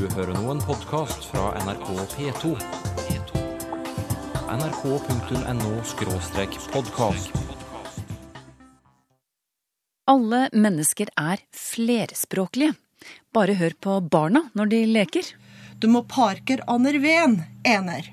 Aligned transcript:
Du 0.00 0.08
hører 0.16 0.32
nå 0.32 0.48
en 0.48 0.62
podkast 0.64 1.26
fra 1.28 1.50
NRK 1.60 1.92
P2. 2.08 2.56
nrk.no-podkast. 4.48 7.28
Alle 10.08 10.48
mennesker 10.56 11.12
er 11.20 11.44
flerspråklige. 11.52 12.72
Bare 13.36 13.60
hør 13.60 13.76
på 13.76 14.00
barna 14.00 14.48
når 14.56 14.72
de 14.72 14.88
leker. 14.88 15.28
Du 15.84 15.92
må 15.92 16.00
parker 16.08 16.64
aner 16.64 16.96
ven 17.04 17.44
ener. 17.68 18.08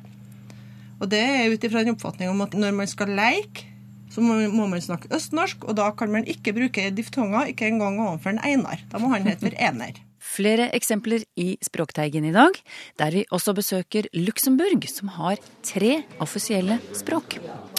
Og 1.00 1.08
det 1.16 1.24
er 1.24 1.48
ut 1.56 1.64
ifra 1.64 1.80
en 1.86 1.96
oppfatning 1.96 2.28
om 2.34 2.44
at 2.44 2.52
når 2.52 2.76
man 2.82 2.90
skal 2.92 3.16
leke, 3.16 3.64
så 4.12 4.20
må 4.20 4.36
må 4.52 4.68
man 4.68 4.84
snakke 4.84 5.08
østnorsk, 5.16 5.64
og 5.64 5.80
da 5.80 5.96
kan 5.96 6.12
man 6.12 6.28
ikke 6.28 6.52
bruke 6.60 6.92
diftonger, 7.00 7.56
ikke 7.56 7.72
engang 7.72 7.96
overfor 8.10 8.36
en 8.36 8.44
einar. 8.44 8.76
Da 8.92 9.00
må 9.00 9.08
han 9.16 9.24
hete 9.24 9.48
for 9.48 9.56
ener. 9.56 9.96
Flere 10.28 10.68
eksempler 10.76 11.24
i 11.40 11.54
Språkteigen 11.64 12.26
i 12.28 12.34
dag, 12.36 12.58
der 13.00 13.14
vi 13.16 13.24
også 13.34 13.54
besøker 13.58 14.10
Luxembourg, 14.14 14.84
som 14.92 15.12
har 15.16 15.40
tre 15.66 16.02
offisielle 16.24 16.80
språk. 16.98 17.38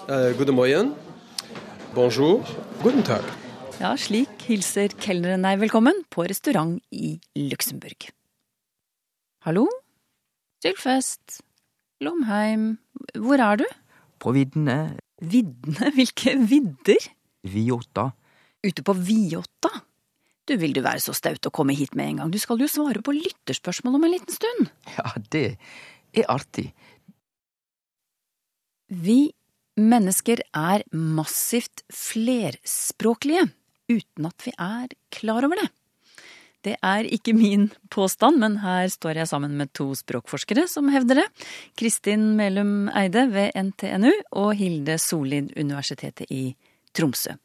Uh, 0.08 0.32
guten 0.38 0.56
Morgen. 0.56 0.94
Bonjour. 1.94 2.46
Guten 2.82 3.04
Tag. 3.04 3.26
Ja, 3.78 3.92
slik 4.00 4.46
hilser 4.48 4.94
kelneren 4.98 5.44
deg 5.46 5.60
velkommen 5.60 6.00
på 6.10 6.24
restaurant 6.26 6.80
i 6.90 7.18
Luxembourg. 7.38 8.08
Hallo? 9.46 9.68
Sylfest? 10.64 11.42
Lomheim? 12.02 12.78
Hvor 13.14 13.38
er 13.42 13.60
du? 13.60 13.66
På 14.18 14.32
viddene 14.34 14.96
Viddene? 15.18 15.92
Hvilke 15.96 16.34
vidder? 16.48 17.06
Viota. 17.46 18.08
Ute 18.66 18.82
på 18.82 18.94
Viotta? 18.98 19.70
Du, 20.48 20.54
vil 20.56 20.72
du 20.72 20.80
være 20.84 21.02
så 21.04 21.12
staut 21.16 21.44
å 21.44 21.52
komme 21.52 21.76
hit 21.76 21.96
med 21.98 22.12
en 22.12 22.20
gang? 22.22 22.32
Du 22.32 22.38
skal 22.40 22.60
jo 22.62 22.70
svare 22.70 23.02
på 23.04 23.12
lytterspørsmål 23.12 23.98
om 23.98 24.06
en 24.08 24.14
liten 24.14 24.32
stund. 24.32 24.70
Ja, 24.96 25.10
det 25.34 25.46
er 26.16 26.30
artig. 26.32 26.70
Vi 28.88 29.34
mennesker 29.78 30.40
er 30.56 30.84
massivt 30.96 31.84
flerspråklige, 31.92 33.50
uten 33.92 34.28
at 34.30 34.46
vi 34.46 34.54
er 34.56 34.94
klar 35.14 35.44
over 35.44 35.60
det. 35.60 35.68
Det 36.66 36.74
er 36.82 37.06
ikke 37.06 37.36
min 37.36 37.68
påstand, 37.92 38.40
men 38.42 38.56
her 38.64 38.88
står 38.90 39.20
jeg 39.20 39.30
sammen 39.30 39.54
med 39.60 39.70
to 39.78 39.92
språkforskere 39.96 40.64
som 40.68 40.88
hevder 40.90 41.22
det. 41.22 41.26
Kristin 41.78 42.32
Melum 42.40 42.88
Eide 42.98 43.28
ved 43.30 43.54
NTNU 43.54 44.10
og 44.40 44.56
Hilde 44.58 44.98
Solid, 44.98 45.52
Universitetet 45.54 46.32
i 46.34 46.50
Tromsø. 46.96 47.36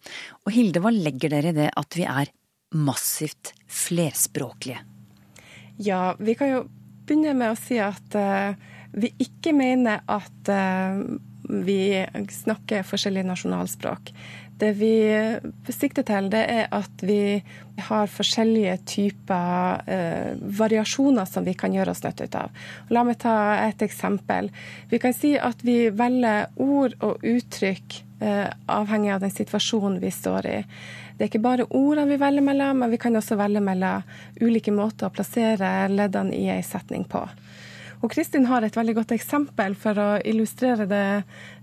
Og 0.48 0.56
Hilde, 0.56 0.82
hva 0.82 0.92
legger 0.96 1.36
dere 1.36 1.54
i 1.54 1.60
det 1.60 1.70
at 1.78 2.00
vi 2.00 2.08
er 2.10 2.32
massivt 2.74 3.54
flerspråklige? 3.68 4.82
Ja, 5.82 6.16
vi 6.20 6.36
kan 6.38 6.52
jo 6.52 6.64
begynne 7.08 7.34
med 7.38 7.54
å 7.54 7.60
si 7.60 7.80
at 7.82 8.18
uh, 8.18 8.54
vi 8.94 9.10
ikke 9.22 9.56
mener 9.58 10.04
at 10.06 10.52
uh, 10.52 11.02
vi 11.44 12.06
snakker 12.32 12.86
forskjellige 12.88 13.28
nasjonalspråk. 13.28 14.14
Det 14.58 14.72
vi 14.78 14.94
sikter 15.74 16.06
til, 16.08 16.30
det 16.32 16.44
er 16.48 16.68
at 16.72 17.02
vi 17.04 17.42
har 17.88 18.12
forskjellige 18.12 18.76
typer 18.88 19.82
eh, 19.90 20.36
variasjoner 20.60 21.26
som 21.28 21.44
vi 21.44 21.56
kan 21.58 21.74
gjøre 21.74 21.92
oss 21.92 22.04
nødt 22.06 22.22
ut 22.22 22.38
av. 22.38 22.66
La 22.94 23.04
meg 23.04 23.18
ta 23.24 23.36
et 23.66 23.82
eksempel. 23.84 24.52
Vi 24.92 25.02
kan 25.04 25.16
si 25.18 25.34
at 25.36 25.66
vi 25.66 25.90
velger 25.90 26.54
ord 26.62 26.96
og 27.02 27.26
uttrykk 27.26 27.98
eh, 28.22 28.48
avhengig 28.72 29.16
av 29.16 29.26
den 29.26 29.34
situasjonen 29.34 30.00
vi 30.04 30.14
står 30.14 30.52
i. 30.54 30.60
Det 31.24 31.30
er 31.30 31.38
ikke 31.38 31.46
bare 31.46 31.66
ordene 31.72 32.04
vi 32.10 32.16
velger 32.20 32.44
mellom, 32.44 32.82
men 32.84 32.90
vi 32.92 32.98
kan 33.00 33.16
også 33.16 33.38
velge 33.40 33.62
mellom 33.64 34.02
ulike 34.44 34.74
måter 34.76 35.08
å 35.08 35.14
plassere 35.16 35.70
leddene 35.88 36.36
i 36.36 36.50
ei 36.52 36.58
setning 36.68 37.06
på. 37.08 37.22
Og 38.04 38.12
Kristin 38.12 38.50
har 38.50 38.66
et 38.68 38.76
veldig 38.76 38.98
godt 38.98 39.14
eksempel 39.16 39.78
for 39.80 39.96
å 40.04 40.08
illustrere 40.28 40.84
det, 40.84 41.06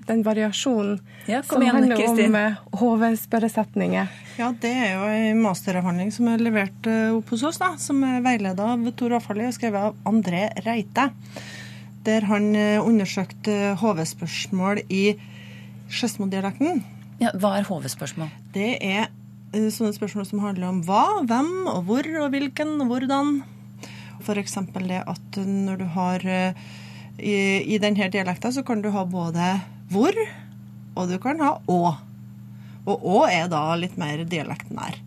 den 0.09 0.23
variasjonen 0.25 0.97
Ja, 1.29 1.43
som 1.45 1.61
igjen, 1.61 1.77
handler 1.77 2.01
Kristin. 2.01 2.33
om 2.33 2.39
eh, 2.41 2.57
HV-spørresetninger. 2.81 4.17
Ja, 4.41 4.49
det 4.65 4.73
er 4.73 4.95
jo 4.95 5.13
en 5.19 5.45
masteravhandling 5.45 6.17
som 6.17 6.33
er 6.33 6.41
levert 6.41 6.89
eh, 6.89 7.13
opp 7.19 7.37
hos 7.37 7.45
oss, 7.53 7.61
da, 7.61 7.75
som 7.77 8.01
er 8.09 8.25
veileda 8.25 8.73
av 8.79 8.89
Tor 8.97 9.19
Afali 9.21 9.45
og 9.45 9.53
skrevet 9.59 9.91
av 9.91 10.01
André 10.09 10.47
Reite. 10.65 11.11
Der 12.09 12.31
han 12.33 12.55
eh, 12.57 12.81
undersøkte 12.81 13.75
HV-spørsmål 13.85 14.87
i 14.89 15.05
Skedsmo-dialekten. 15.93 16.81
Ja, 17.21 17.37
hva 17.37 17.59
er 17.61 17.69
HV-spørsmål? 17.69 18.33
Det 18.57 18.79
er 18.81 19.11
sånne 19.51 19.95
spørsmål 19.97 20.27
som 20.29 20.43
handler 20.45 20.69
om 20.69 20.83
hva, 20.87 21.05
hvem, 21.27 21.51
og 21.71 21.89
hvor, 21.89 22.07
og 22.23 22.31
hvilken, 22.35 22.77
og 22.83 22.93
hvordan. 22.93 23.41
F.eks. 24.21 24.57
det 24.77 25.01
at 25.09 25.41
når 25.41 25.81
du 25.81 25.87
har 25.97 26.25
eh, 26.29 26.59
I, 27.19 27.35
i 27.75 27.79
denne 27.83 28.11
dialekten 28.13 28.53
så 28.53 28.63
kan 28.67 28.83
du 28.85 28.91
ha 28.95 29.05
både 29.09 29.55
hvor, 29.91 30.15
og 30.95 31.11
du 31.11 31.17
kan 31.23 31.41
ha 31.43 31.57
å. 31.67 31.81
Og 32.87 33.07
å 33.07 33.25
er 33.29 33.49
da 33.51 33.65
litt 33.81 33.97
mer 34.01 34.23
dialektnær. 34.25 35.01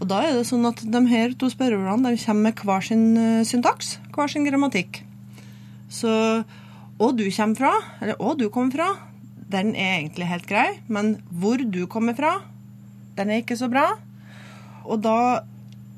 Og 0.00 0.08
da 0.08 0.22
er 0.24 0.38
det 0.38 0.48
sånn 0.48 0.64
at 0.68 0.80
de 0.80 1.00
her 1.10 1.36
to 1.38 1.50
spørreordene 1.52 2.14
de 2.14 2.22
kommer 2.24 2.48
med 2.48 2.64
hver 2.64 2.84
sin 2.84 3.06
eh, 3.20 3.46
syntaks, 3.46 3.98
hver 4.16 4.32
sin 4.32 4.48
grammatikk. 4.48 5.02
Så 5.92 6.10
å 7.00 7.12
du 7.16 7.26
kommer 7.32 7.56
fra, 7.56 7.72
eller 8.00 8.18
å 8.20 8.34
du 8.38 8.48
kommer 8.52 8.74
fra, 8.74 8.88
den 9.50 9.74
er 9.74 9.98
egentlig 9.98 10.28
helt 10.30 10.46
grei, 10.48 10.68
men 10.88 11.18
hvor 11.30 11.60
du 11.60 11.84
kommer 11.90 12.16
fra, 12.18 12.38
den 13.18 13.30
er 13.30 13.42
ikke 13.42 13.58
så 13.58 13.70
bra. 13.72 13.86
Og 14.86 15.02
da 15.04 15.42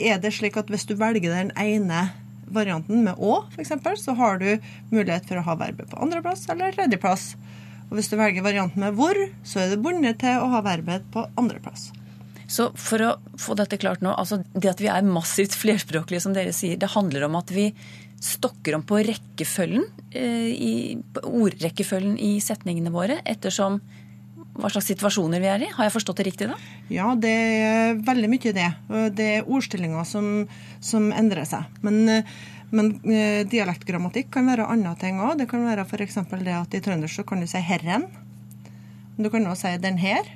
er 0.02 0.18
det 0.22 0.34
slik 0.34 0.58
at 0.60 0.70
hvis 0.72 0.86
du 0.88 0.96
velger 0.98 1.32
den 1.34 1.52
ene 1.60 2.08
varianten 2.52 3.04
med 3.06 3.20
å, 3.22 3.42
f.eks., 3.54 3.72
så 4.02 4.14
har 4.18 4.40
du 4.42 4.50
mulighet 4.92 5.28
for 5.28 5.40
å 5.40 5.46
ha 5.46 5.56
verbet 5.60 5.90
på 5.90 6.00
andreplass 6.04 6.44
eller 6.52 6.74
tredjeplass. 6.76 7.32
Og 7.88 7.98
hvis 7.98 8.10
du 8.12 8.18
velger 8.20 8.44
varianten 8.44 8.82
med 8.82 8.96
hvor, 8.98 9.18
så 9.44 9.62
er 9.62 9.72
du 9.72 9.82
bundet 9.84 10.20
til 10.22 10.40
å 10.40 10.50
ha 10.52 10.62
verbet 10.64 11.04
på 11.12 11.24
andreplass. 11.40 11.90
Så 12.52 12.68
for 12.76 13.00
å 13.04 13.10
få 13.40 13.56
dette 13.56 13.78
klart 13.80 14.02
nå, 14.04 14.12
altså 14.12 14.42
det 14.52 14.68
at 14.74 14.80
vi 14.82 14.90
er 14.92 15.06
massivt 15.06 15.54
flerspråklige, 15.56 16.24
som 16.24 16.34
dere 16.36 16.52
sier, 16.56 16.76
det 16.76 16.92
handler 16.92 17.28
om 17.28 17.38
at 17.40 17.52
vi 17.54 17.70
stokker 18.22 18.76
om 18.76 18.84
på 18.86 19.00
rekkefølgen, 19.06 19.86
eh, 20.14 20.50
i, 20.52 20.74
ordrekkefølgen 21.22 22.18
i 22.22 22.36
setningene 22.44 22.92
våre, 22.94 23.18
ettersom 23.24 23.80
hva 24.52 24.68
slags 24.68 24.90
situasjoner 24.90 25.40
vi 25.40 25.48
er 25.48 25.62
i. 25.64 25.68
Har 25.72 25.88
jeg 25.88 25.94
forstått 25.94 26.20
det 26.20 26.26
riktig 26.28 26.48
da? 26.50 26.58
Ja, 26.92 27.12
det 27.16 27.32
er 27.32 27.94
veldig 28.04 28.28
mye 28.28 28.52
det. 28.56 28.68
Det 29.16 29.28
er 29.38 29.48
ordstillinger 29.48 30.04
som, 30.08 30.44
som 30.84 31.08
endrer 31.16 31.48
seg. 31.48 31.80
Men, 31.86 32.20
men 32.74 32.92
eh, 33.08 33.46
dialektgrammatikk 33.48 34.28
kan 34.34 34.50
være 34.50 34.68
andre 34.68 34.92
ting 35.00 35.22
òg. 35.24 35.38
Det 35.40 35.48
kan 35.48 35.64
være 35.64 35.86
f.eks. 35.88 36.20
det 36.44 36.58
at 36.58 36.76
i 36.76 36.82
trøndersk 36.84 37.22
så 37.22 37.26
kan 37.28 37.40
du 37.40 37.48
si 37.48 37.64
'herren'. 37.64 38.10
Men 39.16 39.24
Du 39.24 39.30
kan 39.30 39.46
også 39.46 39.72
si 39.72 39.78
'den 39.80 39.98
her'. 39.98 40.28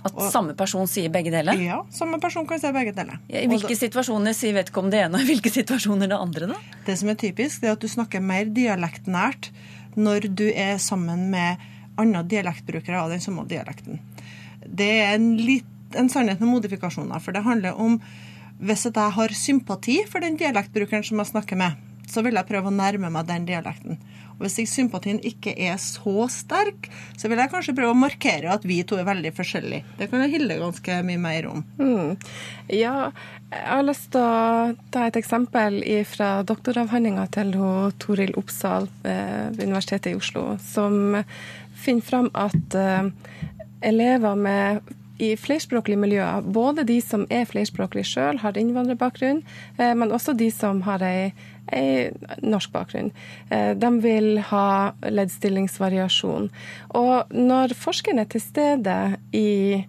At 0.00 0.16
samme 0.32 0.54
person 0.56 0.86
sier 0.88 1.10
begge 1.12 1.32
deler? 1.32 1.58
Ja, 1.60 1.82
samme 1.92 2.20
person 2.20 2.46
kan 2.48 2.60
si 2.60 2.70
begge 2.72 2.94
deler. 2.96 3.18
I 3.28 3.44
hvilke 3.50 3.76
situasjoner 3.76 4.32
sier 4.32 4.54
vedkommende 4.56 4.96
det 4.96 5.02
ene, 5.04 5.18
og 5.18 5.26
i 5.26 5.28
hvilke 5.28 5.52
situasjoner 5.52 6.08
det 6.08 6.16
andre, 6.16 6.46
da? 6.54 6.56
Det 6.86 6.96
som 6.96 7.10
er 7.12 7.18
typisk, 7.20 7.60
det 7.60 7.68
er 7.68 7.76
at 7.76 7.82
du 7.84 7.90
snakker 7.90 8.22
mer 8.24 8.48
dialektnært 8.48 9.50
når 10.00 10.30
du 10.32 10.46
er 10.54 10.78
sammen 10.80 11.28
med 11.34 11.60
andre 12.00 12.24
dialektbrukere 12.28 13.00
av 13.00 13.12
den 13.12 13.22
samme 13.22 13.46
dialekten. 13.50 14.00
Det 14.66 14.90
er 15.02 15.14
en, 15.14 15.32
litt, 15.40 15.68
en 15.98 16.10
sannhet 16.12 16.42
med 16.42 16.52
modifikasjoner, 16.52 17.22
for 17.22 17.36
det 17.36 17.44
handler 17.46 17.78
om 17.80 17.98
hvis 18.60 18.84
jeg 18.90 19.12
har 19.16 19.32
sympati 19.32 20.00
for 20.08 20.20
den 20.20 20.36
dialektbrukeren 20.40 21.04
som 21.06 21.22
jeg 21.22 21.32
snakker 21.32 21.56
med, 21.56 21.78
så 22.10 22.24
vil 22.26 22.36
jeg 22.36 22.48
prøve 22.48 22.68
å 22.68 22.74
nærme 22.74 23.08
meg 23.12 23.28
den 23.28 23.46
dialekten. 23.48 24.00
Og 24.40 24.48
Hvis 24.48 24.72
sympatien 24.72 25.20
ikke 25.20 25.52
er 25.52 25.76
så 25.80 26.26
sterk, 26.32 26.88
så 27.20 27.28
vil 27.28 27.42
jeg 27.42 27.52
kanskje 27.52 27.74
prøve 27.76 27.92
å 27.92 27.98
markere 27.98 28.54
at 28.54 28.64
vi 28.64 28.80
to 28.88 28.96
er 28.96 29.08
veldig 29.08 29.34
forskjellige. 29.36 29.84
Det 29.98 30.08
kan 30.10 30.24
jeg 30.24 30.32
Hilde 30.34 30.56
ganske 30.62 31.00
mye 31.04 31.20
mer 31.20 31.48
om. 31.50 31.64
Mm. 31.76 32.16
Ja, 32.72 33.10
jeg 33.50 33.66
har 33.66 33.84
lyst 33.84 34.10
til 34.14 34.24
å 34.24 34.72
ta 34.94 35.06
et 35.08 35.18
eksempel 35.20 35.80
fra 36.08 36.30
doktoravhandlinga 36.48 37.26
til 37.36 37.52
Toril 38.00 38.32
Oppsal 38.40 38.88
ved 39.04 39.60
Universitetet 39.60 40.14
i 40.14 40.16
Oslo, 40.18 40.54
som 40.64 41.20
finner 41.80 42.06
fram 42.06 42.30
at 42.36 42.76
eh, 42.76 43.10
elever 43.90 44.36
med 44.36 44.96
i 45.20 45.34
flerspråklige 45.36 46.00
miljøer, 46.00 46.40
både 46.40 46.84
de 46.88 46.96
som 47.04 47.26
er 47.32 47.48
flerspråklige 47.48 48.08
sjøl, 48.08 48.40
har 48.40 48.56
innvandrerbakgrunn, 48.56 49.42
eh, 49.76 49.92
men 49.94 50.12
også 50.12 50.32
de 50.36 50.48
som 50.54 50.80
har 50.86 51.04
ei 51.04 51.32
norsk 52.42 52.72
bakgrunn. 52.72 53.12
Eh, 53.50 53.74
de 53.78 53.90
vil 54.02 54.40
ha 54.50 54.92
leddstillingsvariasjon. 55.02 56.50
Og 56.98 57.34
når 57.34 57.74
forskerne 57.78 58.26
er 58.26 58.30
til 58.32 58.42
stede 58.44 58.96
i 59.32 59.84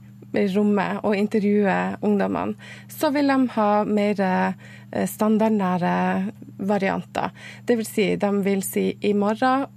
rommet 0.55 1.01
og 1.03 1.15
intervjuer 1.17 1.97
ungdommene, 2.01 2.55
så 2.87 3.11
vil 3.11 3.27
de 3.27 3.39
ha 3.55 3.71
mer 3.83 4.21
eh, 4.21 5.07
standardnære 5.07 6.31
varianter. 6.57 7.31
Vil 7.67 7.85
si, 7.85 8.15
de 8.15 8.31
vil 8.45 8.63
si 8.63 8.91
i 9.01 9.13
morgen 9.13 9.67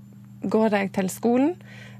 går 0.45 0.77
jeg 0.77 0.93
til 0.93 1.09
skolen. 1.11 1.55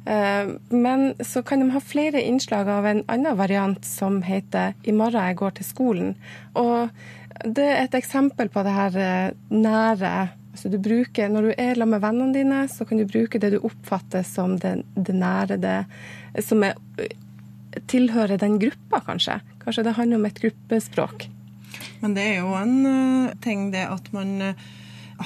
Eh, 0.07 0.55
Men 0.71 1.15
så 1.21 1.43
kan 1.43 1.61
de 1.61 1.71
ha 1.73 1.81
flere 1.81 2.23
innslag 2.23 2.69
av 2.69 2.87
en 2.87 3.05
annen 3.09 3.37
variant 3.37 3.85
som 3.85 4.23
heter 4.23 4.75
'I 4.85 4.93
morgen 4.93 5.27
jeg 5.27 5.37
går 5.37 5.51
til 5.51 5.65
skolen'. 5.65 6.15
Og 6.55 6.91
Det 7.43 7.67
er 7.67 7.83
et 7.85 7.99
eksempel 7.99 8.51
på 8.53 8.63
det 8.67 8.75
her 8.75 8.97
eh, 9.03 9.37
nære 9.51 10.15
altså 10.55 10.71
du 10.71 10.79
bruker, 10.79 11.29
Når 11.29 11.43
du 11.43 11.53
er 11.59 11.75
sammen 11.75 11.91
med 11.91 12.01
vennene 12.05 12.35
dine, 12.35 12.61
så 12.71 12.87
kan 12.87 13.01
du 13.01 13.09
bruke 13.11 13.41
det 13.43 13.51
du 13.57 13.59
oppfatter 13.67 14.23
som 14.23 14.55
det, 14.63 14.85
det 14.95 15.15
nære, 15.19 15.59
det 15.59 16.45
som 16.47 16.63
er, 16.63 16.79
tilhører 17.91 18.39
den 18.39 18.61
gruppa, 18.63 19.03
kanskje. 19.03 19.41
Kanskje 19.65 19.85
det 19.85 19.97
handler 19.99 20.21
om 20.21 20.29
et 20.29 20.41
gruppespråk. 20.41 21.27
Men 22.03 22.15
det 22.15 22.23
er 22.23 22.41
jo 22.45 22.55
en 22.55 22.75
eh, 22.87 23.35
ting 23.43 23.71
det 23.75 23.83
at 23.91 24.11
man 24.15 24.35
eh, 24.53 24.65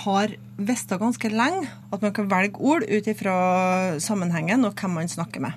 har 0.04 0.32
visst 0.56 0.92
ganske 1.00 1.30
lenge 1.32 1.68
at 1.92 2.02
man 2.04 2.14
kan 2.16 2.28
velge 2.30 2.60
ord 2.60 2.84
ut 2.88 3.08
ifra 3.08 3.98
sammenhengen 4.00 4.64
og 4.64 4.80
hvem 4.80 4.96
man 4.96 5.12
snakker 5.12 5.44
med. 5.44 5.52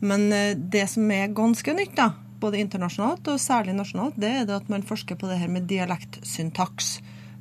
Men 0.00 0.30
eh, 0.32 0.54
det 0.56 0.86
som 0.94 1.10
er 1.12 1.34
ganske 1.36 1.76
nytt, 1.76 1.96
da, 1.98 2.12
både 2.40 2.60
internasjonalt 2.62 3.28
og 3.32 3.40
særlig 3.42 3.76
nasjonalt, 3.76 4.18
det 4.20 4.30
er 4.30 4.48
det 4.48 4.56
at 4.56 4.72
man 4.72 4.86
forsker 4.86 5.18
på 5.18 5.30
det 5.30 5.38
her 5.40 5.50
med 5.52 5.68
dialektsyntaks. 5.70 6.98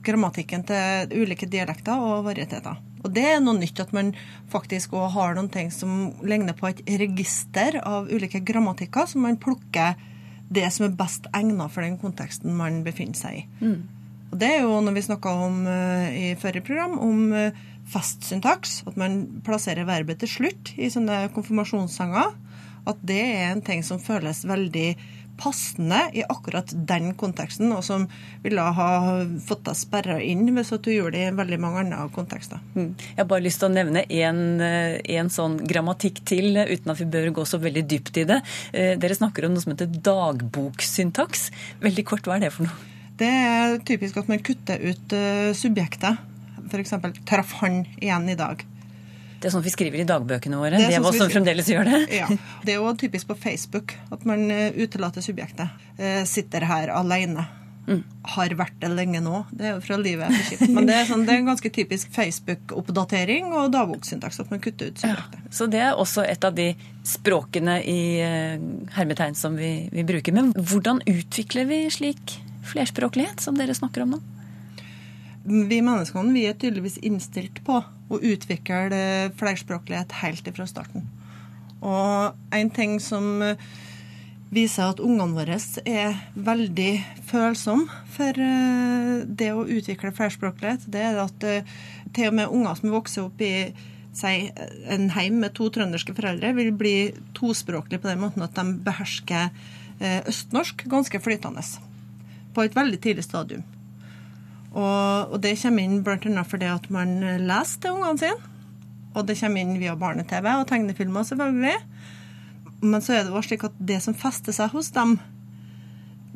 Grammatikken 0.07 0.63
til 0.67 1.15
ulike 1.23 1.49
dialekter 1.51 1.99
og 1.99 2.27
varieteter. 2.29 2.77
Og 3.03 3.13
det 3.13 3.25
er 3.29 3.41
noe 3.43 3.57
nytt 3.57 3.79
at 3.81 3.93
man 3.95 4.13
faktisk 4.51 4.95
òg 4.97 5.11
har 5.15 5.35
noen 5.37 5.49
ting 5.53 5.69
som 5.73 6.13
ligner 6.25 6.55
på 6.57 6.69
et 6.71 6.81
register 7.01 7.79
av 7.83 8.09
ulike 8.11 8.41
grammatikker, 8.45 9.07
som 9.09 9.25
man 9.27 9.39
plukker 9.41 9.97
det 10.47 10.67
som 10.73 10.87
er 10.87 10.97
best 10.97 11.27
egnet 11.35 11.73
for 11.73 11.83
den 11.83 11.97
konteksten 11.99 12.55
man 12.55 12.81
befinner 12.85 13.19
seg 13.19 13.41
i. 13.41 13.45
Og 14.31 14.39
Det 14.39 14.47
er 14.47 14.61
jo 14.65 14.79
når 14.83 14.95
vi 14.95 15.05
snakka 15.07 15.33
om 15.47 15.67
eh, 15.71 16.07
i 16.31 16.35
forrige 16.39 16.65
program, 16.67 16.97
om 16.99 17.31
uh, 17.31 17.65
festsyntaks, 17.87 18.81
at 18.87 18.97
man 18.99 19.41
plasserer 19.45 19.87
verbet 19.87 20.19
til 20.19 20.31
slutt 20.31 20.73
i 20.75 20.89
sånne 20.91 21.29
konfirmasjonssanger, 21.35 22.33
at 22.87 22.99
det 23.07 23.21
er 23.21 23.51
en 23.51 23.63
ting 23.65 23.83
som 23.85 24.01
føles 24.01 24.45
veldig 24.47 24.89
passende 25.37 25.99
i 26.13 26.23
akkurat 26.29 26.71
den 26.89 27.11
konteksten, 27.17 27.71
og 27.75 27.83
som 27.85 28.07
ville 28.43 28.61
ha 28.61 28.89
fått 29.45 29.65
deg 29.67 29.77
sperra 29.77 30.17
inn 30.23 30.49
hvis 30.55 30.73
du 30.81 30.89
gjorde 30.91 31.17
det 31.17 31.27
i 31.27 31.35
veldig 31.37 31.59
mange 31.61 31.83
andre 31.85 32.07
kontekster. 32.15 32.61
Mm. 32.73 32.89
Jeg 32.97 33.19
har 33.19 33.29
bare 33.29 33.45
lyst 33.45 33.61
til 33.61 33.69
å 33.69 33.75
nevne 33.75 34.03
en, 34.09 34.41
eh, 34.61 34.97
en 35.17 35.29
sånn 35.29 35.59
grammatikk 35.61 36.23
til, 36.25 36.57
eh, 36.57 36.73
uten 36.73 36.91
at 36.91 36.97
vi 36.97 37.05
bør 37.05 37.31
gå 37.37 37.45
så 37.45 37.61
veldig 37.61 37.85
dypt 37.87 38.17
i 38.17 38.25
det. 38.25 38.41
Eh, 38.73 38.95
Dere 38.97 39.15
snakker 39.15 39.45
om 39.45 39.53
noe 39.53 39.61
som 39.61 39.73
heter 39.73 39.87
dagboksyntaks. 40.01 41.51
Veldig 41.81 42.05
kort, 42.05 42.23
hva 42.23 42.37
er 42.37 42.47
det 42.47 42.53
for 42.53 42.63
noe? 42.63 42.73
Det 43.17 43.27
er 43.27 43.77
typisk 43.79 44.17
at 44.17 44.27
man 44.29 44.39
kutter 44.39 44.77
ut 44.77 45.13
uh, 45.13 45.49
subjektet. 45.57 46.19
F.eks. 46.69 46.91
'traff 47.25 47.53
han 47.63 47.85
igjen 47.99 48.29
i 48.29 48.35
dag'. 48.35 48.61
Det 49.37 49.49
er 49.49 49.53
sånn 49.53 49.65
vi 49.65 49.73
skriver 49.73 50.01
i 50.01 50.07
dagbøkene 50.07 50.57
våre. 50.57 50.77
Det 50.77 50.87
er 50.87 50.95
Det 50.95 50.97
er 50.97 51.03
sånn 51.03 51.13
vi 51.13 51.21
som 51.21 51.33
fremdeles 51.33 51.69
gjør 51.69 51.91
det. 51.91 52.01
Ja. 52.17 52.27
Det 52.65 52.73
er 52.73 52.81
jo 52.81 52.95
typisk 52.97 53.29
på 53.29 53.37
Facebook 53.37 53.93
at 54.11 54.25
man 54.25 54.49
eh, 54.53 54.73
utelater 54.81 55.21
subjektet. 55.25 55.85
Eh, 55.97 56.23
sitter 56.29 56.65
her 56.67 56.93
alene. 56.95 57.45
Har 58.33 58.51
vært 58.59 58.81
det 58.81 58.89
lenge 58.91 59.21
nå. 59.23 59.45
Det 59.55 59.69
er 59.69 59.75
jo 59.77 59.83
fra 59.85 59.95
livet. 60.01 60.33
Men 60.67 60.89
det 60.89 60.95
er, 60.97 61.05
sånn, 61.07 61.21
det 61.23 61.37
er 61.37 61.39
en 61.39 61.51
ganske 61.53 61.69
typisk 61.71 62.09
Facebook-oppdatering 62.11 63.53
og 63.55 63.69
dagboksyntaks 63.71 64.41
at 64.43 64.51
man 64.51 64.59
kutter 64.63 64.91
ut 64.91 64.99
subjektet. 64.99 65.45
Så 65.55 65.69
det 65.71 65.79
er 65.85 65.95
også 65.95 66.25
et 66.27 66.43
av 66.43 66.57
de 66.57 66.73
språkene 67.07 67.77
i 67.87 68.01
eh, 68.19 68.57
hermetegn 68.97 69.39
som 69.39 69.55
vi, 69.55 69.87
vi 69.93 70.03
bruker. 70.07 70.35
Men 70.35 70.51
hvordan 70.57 70.99
utvikler 71.07 71.69
vi 71.69 71.85
slik 71.93 72.35
flerspråklighet 72.67 73.39
som 73.39 73.55
dere 73.55 73.77
snakker 73.77 74.03
om 74.03 74.17
nå? 74.17 74.21
Vi 75.47 75.79
menneskene 75.79 76.35
vi 76.35 76.43
er 76.49 76.57
tydeligvis 76.59 76.97
innstilt 77.07 77.61
på 77.63 77.79
å 77.79 78.17
utvikle 78.19 79.31
flerspråklighet 79.39 80.17
helt 80.21 80.49
fra 80.55 80.67
starten. 80.67 81.05
Og 81.79 82.57
en 82.57 82.71
ting 82.73 82.97
som 83.03 83.37
eh, 83.45 83.59
viser 84.53 84.89
at 84.91 85.01
ungene 85.03 85.35
våre 85.35 85.57
er 85.87 86.17
veldig 86.35 86.91
følsomme 87.29 88.01
for 88.15 88.39
eh, 88.43 89.13
det 89.27 89.51
å 89.53 89.65
utvikle 89.65 90.13
flerspråklighet, 90.15 90.87
det 90.91 91.03
er 91.09 91.21
at 91.21 91.47
eh, 91.47 91.77
til 92.15 92.31
og 92.31 92.37
med 92.39 92.53
unger 92.59 92.79
som 92.79 92.95
vokser 92.95 93.27
opp 93.27 93.43
i 93.43 93.53
si, 94.17 94.35
en 94.89 95.09
heim 95.15 95.41
med 95.43 95.55
to 95.57 95.69
trønderske 95.73 96.15
foreldre, 96.17 96.55
vil 96.57 96.73
bli 96.75 96.97
tospråklige 97.37 98.01
på 98.03 98.11
den 98.11 98.23
måten 98.23 98.45
at 98.45 98.55
de 98.57 98.77
behersker 98.87 99.49
eh, 99.99 100.21
østnorsk 100.27 100.87
ganske 100.89 101.21
flytende. 101.23 101.65
På 102.55 102.65
et 102.65 102.77
veldig 102.77 103.01
tidlig 103.03 103.27
stadium. 103.27 103.65
Og, 104.77 105.33
og 105.33 105.39
det 105.41 105.55
kommer 105.61 105.83
inn 105.87 106.03
bl.a. 106.05 106.43
fordi 106.45 106.69
at 106.69 106.85
man 106.93 107.17
leser 107.41 107.81
til 107.81 107.97
ungene 107.97 108.21
sine. 108.21 108.53
Og 109.17 109.25
det 109.25 109.37
kommer 109.39 109.63
inn 109.63 109.79
via 109.81 109.95
barne-TV 109.97 110.51
og 110.53 110.67
tegnefilmer, 110.69 111.25
selvfølgelig. 111.25 111.77
Men 112.83 113.01
så 113.01 113.17
er 113.17 113.25
det 113.25 113.33
også 113.33 113.55
slik 113.55 113.65
at 113.65 113.79
det 113.89 113.97
som 114.05 114.17
fester 114.17 114.53
seg 114.53 114.69
hos 114.75 114.91
dem, 114.93 115.15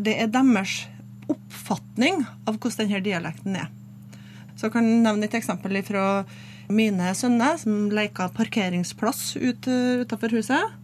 det 0.02 0.16
er 0.18 0.32
deres 0.34 0.82
oppfatning 1.30 2.24
av 2.50 2.58
hvordan 2.58 2.88
denne 2.88 3.04
dialekten 3.06 3.60
er. 3.62 3.70
Så 4.56 4.68
jeg 4.68 4.76
kan 4.76 4.88
nevne 5.06 5.28
et 5.28 5.38
eksempel 5.38 5.78
fra 5.86 6.24
mine 6.72 7.14
sønner, 7.18 7.60
som 7.62 7.92
leker 7.94 8.34
parkeringsplass 8.36 9.36
ut, 9.38 9.68
utenfor 9.68 10.34
huset. 10.38 10.78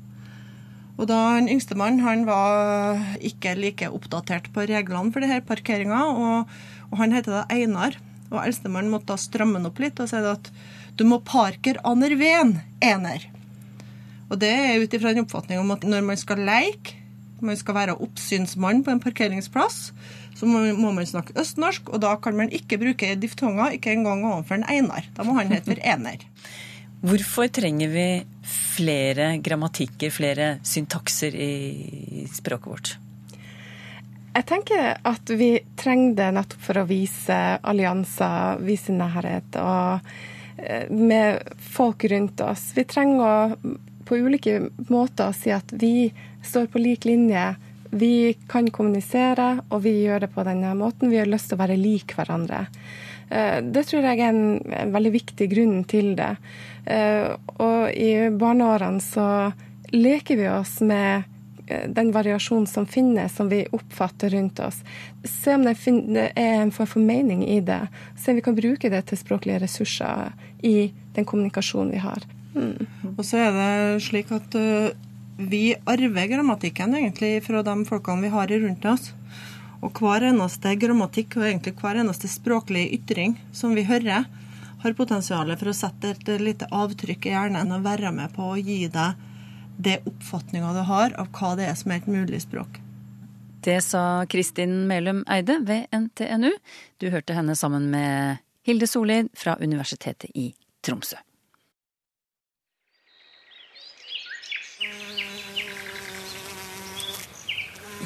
Og 0.98 1.06
da 1.10 1.18
han 1.36 1.50
yngstemann 1.50 2.02
han 2.02 2.26
var 2.26 2.98
ikke 3.22 3.54
like 3.58 3.90
oppdatert 3.94 4.50
på 4.54 4.66
reglene 4.70 5.14
for 5.14 5.22
denne 5.24 5.44
parkeringa, 5.46 6.00
og, 6.10 6.58
og 6.92 7.00
han 7.02 7.16
heter 7.16 7.40
da 7.40 7.46
Einar. 7.54 7.98
Og 8.28 8.42
eldstemann 8.42 8.92
måtte 8.92 9.14
da 9.14 9.22
stramme 9.22 9.60
han 9.60 9.70
opp 9.70 9.80
litt 9.80 10.00
og 10.04 10.10
si 10.12 10.20
at 10.20 10.52
du 11.00 11.06
må 11.08 11.22
parker 11.24 11.80
aner 11.88 12.16
ven, 12.20 12.58
ener. 12.84 13.24
Og 14.28 14.40
det 14.42 14.52
er 14.52 14.84
ut 14.84 14.96
ifra 14.98 15.14
en 15.14 15.24
oppfatning 15.24 15.62
om 15.62 15.76
at 15.76 15.86
når 15.88 16.04
man 16.04 16.20
skal 16.20 16.42
leke, 16.44 16.98
man 17.40 17.58
skal 17.60 17.78
være 17.78 17.98
oppsynsmann 18.02 18.82
på 18.84 18.92
en 18.92 19.02
parkeringsplass, 19.04 19.92
så 20.38 20.48
må 20.50 20.92
man 20.92 21.08
snakke 21.08 21.38
østnorsk, 21.40 21.92
og 21.94 22.02
da 22.04 22.16
kan 22.22 22.36
man 22.38 22.52
ikke 22.54 22.80
bruke 22.82 23.14
diftonger, 23.22 23.78
ikke 23.78 23.94
engang 23.94 24.26
overfor 24.26 24.58
en 24.58 24.68
Einar. 24.70 25.06
Da 25.18 25.26
må 25.26 25.38
han 25.38 25.54
hete 25.54 25.72
for 25.72 25.82
ener. 25.82 26.26
Hvorfor 27.08 27.50
trenger 27.54 27.92
vi 27.94 28.08
flere 28.42 29.36
grammatikker, 29.46 30.10
flere 30.14 30.56
syntakser 30.66 31.36
i 31.38 32.26
språket 32.34 32.72
vårt? 32.74 32.96
Jeg 34.38 34.46
tenker 34.46 35.00
at 35.02 35.32
vi 35.34 35.56
trenger 35.80 36.18
det 36.18 36.26
nettopp 36.36 36.66
for 36.68 36.78
å 36.78 36.86
vise 36.86 37.36
allianser, 37.66 38.60
vise 38.62 38.94
nærhet 38.94 39.56
og 39.58 40.10
eh, 40.62 40.86
med 40.94 41.56
folk 41.74 42.06
rundt 42.12 42.44
oss. 42.46 42.68
Vi 42.78 42.84
trenger 42.86 43.24
å 43.26 43.72
på 44.06 44.20
ulike 44.22 44.60
måter 44.94 45.34
si 45.36 45.50
at 45.52 45.74
vi 45.74 46.12
står 46.46 46.70
på 46.70 46.80
lik 46.80 47.08
linje. 47.10 47.56
Vi 47.98 48.36
kan 48.52 48.70
kommunisere, 48.72 49.64
og 49.74 49.82
vi 49.88 49.96
gjør 50.04 50.28
det 50.28 50.30
på 50.36 50.46
denne 50.46 50.74
måten. 50.78 51.10
Vi 51.10 51.18
har 51.18 51.28
lyst 51.28 51.50
til 51.50 51.58
å 51.58 51.64
være 51.64 51.80
lik 51.82 52.14
hverandre. 52.16 52.68
Eh, 53.30 53.58
Det 53.66 53.88
tror 53.90 54.06
jeg 54.06 54.22
er 54.22 54.30
en, 54.30 54.94
veldig 54.94 55.14
viktig 55.18 55.48
grunn 55.50 55.82
til 55.90 56.14
det. 56.20 56.36
Eh, 56.86 57.34
Og 57.58 57.90
i 57.90 58.30
barneårene 58.30 59.02
så 59.02 59.52
leker 59.92 60.38
vi 60.38 60.48
oss 60.52 60.78
med 60.82 61.26
den 61.68 62.12
variasjonen 62.16 62.68
som 62.68 62.86
finnes, 62.88 63.36
som 63.36 63.50
vi 63.50 63.66
oppfatter 63.72 64.30
rundt 64.30 64.60
oss. 64.60 64.80
Se 65.24 65.56
om 65.56 65.66
det, 65.68 65.76
er 66.36 66.62
en 66.62 66.72
form 66.72 66.88
for 66.88 67.04
mening 67.04 67.44
i 67.48 67.60
det. 67.60 67.82
Se 68.16 68.32
om 68.32 68.40
vi 68.40 68.46
kan 68.46 68.56
bruke 68.56 68.92
det 68.94 69.04
til 69.10 69.20
språklige 69.20 69.60
ressurser 69.66 70.32
i 70.64 70.92
den 71.16 71.28
kommunikasjonen 71.28 71.92
vi 71.92 72.02
har. 72.04 72.24
Og 73.18 73.22
så 73.26 73.44
er 73.44 73.54
det 73.54 74.02
slik 74.08 74.32
at 74.34 74.56
uh, 74.58 74.90
vi 75.38 75.76
arver 75.86 76.32
grammatikken 76.32 76.96
egentlig 76.98 77.44
fra 77.46 77.62
de 77.66 77.78
folkene 77.86 78.26
vi 78.26 78.34
har 78.34 78.54
rundt 78.64 78.90
oss. 78.90 79.12
Og 79.86 80.00
hver 80.02 80.26
eneste 80.32 80.74
grammatikk 80.82 81.38
og 81.38 81.46
egentlig 81.52 81.76
hver 81.78 82.00
eneste 82.02 82.30
språklige 82.32 82.98
ytring 82.98 83.38
som 83.54 83.76
vi 83.78 83.86
hører, 83.86 84.26
har 84.78 84.94
potensial 84.98 85.52
for 85.58 85.72
å 85.72 85.76
sette 85.78 86.14
et 86.14 86.30
lite 86.42 86.68
avtrykk 86.74 87.28
i 87.28 87.34
hjernen 87.34 87.74
og 87.74 87.86
være 87.86 88.12
med 88.14 88.34
på 88.34 88.52
å 88.54 88.58
gi 88.58 88.86
deg 88.94 89.27
det 89.78 90.02
oppfatninga 90.10 90.74
du 90.74 90.84
har 90.90 91.14
av 91.22 91.30
hva 91.38 91.54
det 91.58 91.70
er 91.70 91.78
som 91.78 91.94
er 91.94 92.02
et 92.02 92.10
mulig 92.10 92.42
språk. 92.44 92.82
Det 93.68 93.80
sa 93.84 94.26
Kristin 94.30 94.86
Melum 94.88 95.24
Eide 95.30 95.60
ved 95.68 95.88
NTNU. 95.92 96.52
Du 97.02 97.10
hørte 97.14 97.36
henne 97.36 97.56
sammen 97.58 97.90
med 97.92 98.44
Hilde 98.68 98.88
Solid 98.88 99.32
fra 99.36 99.58
Universitetet 99.60 100.30
i 100.36 100.52
Tromsø. 100.86 101.18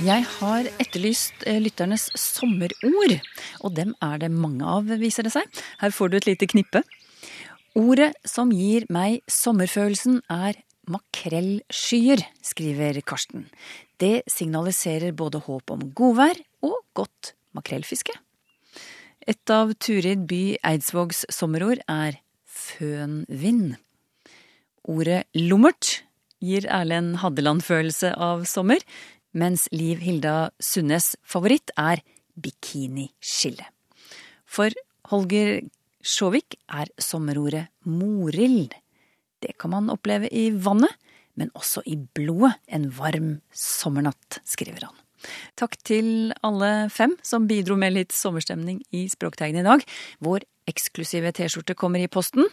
Jeg 0.01 0.25
har 0.40 0.66
etterlyst 0.82 1.44
eh, 1.46 1.60
lytternes 1.62 2.08
sommerord, 2.18 3.13
og 3.62 3.75
dem 3.78 3.92
er 4.01 4.18
det 4.24 4.32
mange 4.34 4.66
av, 4.66 4.90
viser 4.98 5.28
det 5.28 5.34
seg. 5.36 5.46
Her 5.78 5.94
får 5.94 6.10
du 6.10 6.18
et 6.18 6.30
lite 6.32 6.48
knippe. 6.50 6.82
Ordet 7.78 8.10
som 8.25 8.50
gir 8.56 8.88
meg 8.90 9.20
sommerfølelsen 9.30 10.24
er 10.25 10.58
makrellskyer, 10.89 12.23
skriver 12.41 13.01
Karsten. 13.05 13.45
Det 14.01 14.23
signaliserer 14.29 15.13
både 15.13 15.41
håp 15.45 15.73
om 15.73 15.85
godvær 15.93 16.39
og 16.65 16.79
godt 16.97 17.33
makrellfiske. 17.57 18.15
Et 19.29 19.53
av 19.53 19.73
Turid 19.77 20.25
by 20.29 20.57
Eidsvågs 20.65 21.27
sommerord 21.29 21.83
er 21.85 22.17
fønvind. 22.50 23.75
Ordet 24.89 25.27
lummert 25.38 26.01
gir 26.41 26.65
Erlend 26.65 27.19
Hadeland-følelse 27.21 28.15
av 28.17 28.47
sommer, 28.50 28.81
mens 29.38 29.67
Liv 29.71 30.01
Hilda 30.01 30.50
Sundnes' 30.57 31.13
favoritt 31.21 31.69
er 31.77 32.01
bikiniskille. 32.41 33.67
For 34.50 34.73
Holger 35.11 35.61
Sjåvik 36.01 36.57
er 36.65 36.89
sommerordet 36.97 37.67
morild. 37.85 38.73
Det 39.41 39.57
kan 39.62 39.74
man 39.74 39.91
oppleve 39.93 40.29
i 40.31 40.50
vannet, 40.53 40.93
men 41.39 41.51
også 41.57 41.83
i 41.88 41.98
blodet 41.98 42.53
en 42.67 42.89
varm 42.95 43.31
sommernatt, 43.55 44.41
skriver 44.48 44.89
han. 44.89 44.98
Takk 45.60 45.75
til 45.86 46.31
alle 46.45 46.89
fem 46.93 47.13
som 47.25 47.45
bidro 47.50 47.77
med 47.77 47.93
litt 47.93 48.15
sommerstemning 48.15 48.81
i 48.95 49.05
Språkteigen 49.12 49.62
i 49.62 49.65
dag. 49.67 49.83
Vår 50.24 50.45
eksklusive 50.69 51.31
T-skjorte 51.36 51.75
kommer 51.77 52.01
i 52.01 52.10
posten, 52.12 52.45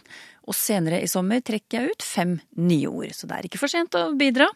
og 0.47 0.57
senere 0.57 1.01
i 1.03 1.09
sommer 1.09 1.43
trekker 1.45 1.77
jeg 1.77 1.93
ut 1.93 2.05
fem 2.05 2.35
nye 2.57 2.89
ord, 2.89 3.13
så 3.15 3.29
det 3.29 3.37
er 3.37 3.49
ikke 3.49 3.61
for 3.61 3.71
sent 3.71 3.95
å 3.97 4.09
bidra. 4.19 4.49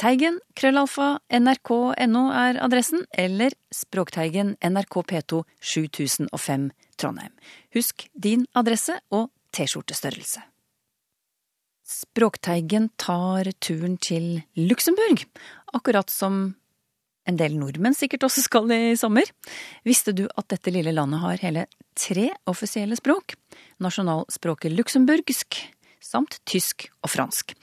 Teigen, 0.00 0.40
krøllalfa, 0.58 1.10
nrk.no 1.40 2.24
er 2.34 2.60
adressen, 2.64 3.04
eller 3.12 3.54
Språkteigen 3.74 4.56
NRK 4.64 5.00
P2 5.12 5.44
7005 5.74 6.70
Trondheim. 7.00 7.36
Husk 7.76 8.08
din 8.14 8.48
adresse 8.56 8.98
og 9.14 9.30
T-skjortestørrelse. 9.54 10.53
Språkteigen 11.84 12.88
tar 12.96 13.50
turen 13.60 13.98
til 14.00 14.40
Luxembourg, 14.56 15.26
akkurat 15.76 16.08
som 16.08 16.54
en 17.28 17.38
del 17.40 17.56
nordmenn 17.56 17.96
sikkert 17.96 18.24
også 18.24 18.44
skal 18.44 18.72
i 18.72 18.96
sommer. 19.00 19.28
Visste 19.84 20.14
du 20.16 20.24
at 20.32 20.48
dette 20.52 20.72
lille 20.72 20.94
landet 20.96 21.20
har 21.20 21.44
hele 21.44 21.66
tre 21.96 22.30
offisielle 22.50 22.96
språk? 22.96 23.36
Nasjonalspråket 23.84 24.72
luxemburgsk 24.72 25.60
samt 26.04 26.38
tysk 26.48 26.86
og 27.02 27.12
fransk. 27.12 27.54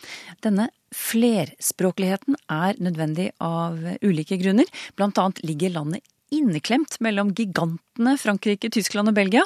Denne 0.46 0.70
flerspråkligheten 0.98 2.38
er 2.52 2.78
nødvendig 2.82 3.32
av 3.42 3.78
ulike 4.06 4.38
grunner. 4.42 4.70
Blant 4.98 5.22
annet 5.22 5.42
ligger 5.46 5.74
landet 5.78 6.06
inneklemt 6.34 6.98
mellom 7.04 7.34
gigantene 7.38 8.16
Frankrike, 8.22 8.70
Tyskland 8.74 9.12
og 9.12 9.18
Belgia. 9.18 9.46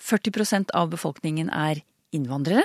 40% 0.00 0.72
av 0.76 0.88
befolkningen 0.92 1.52
er 1.52 1.82
innvandrere, 2.16 2.64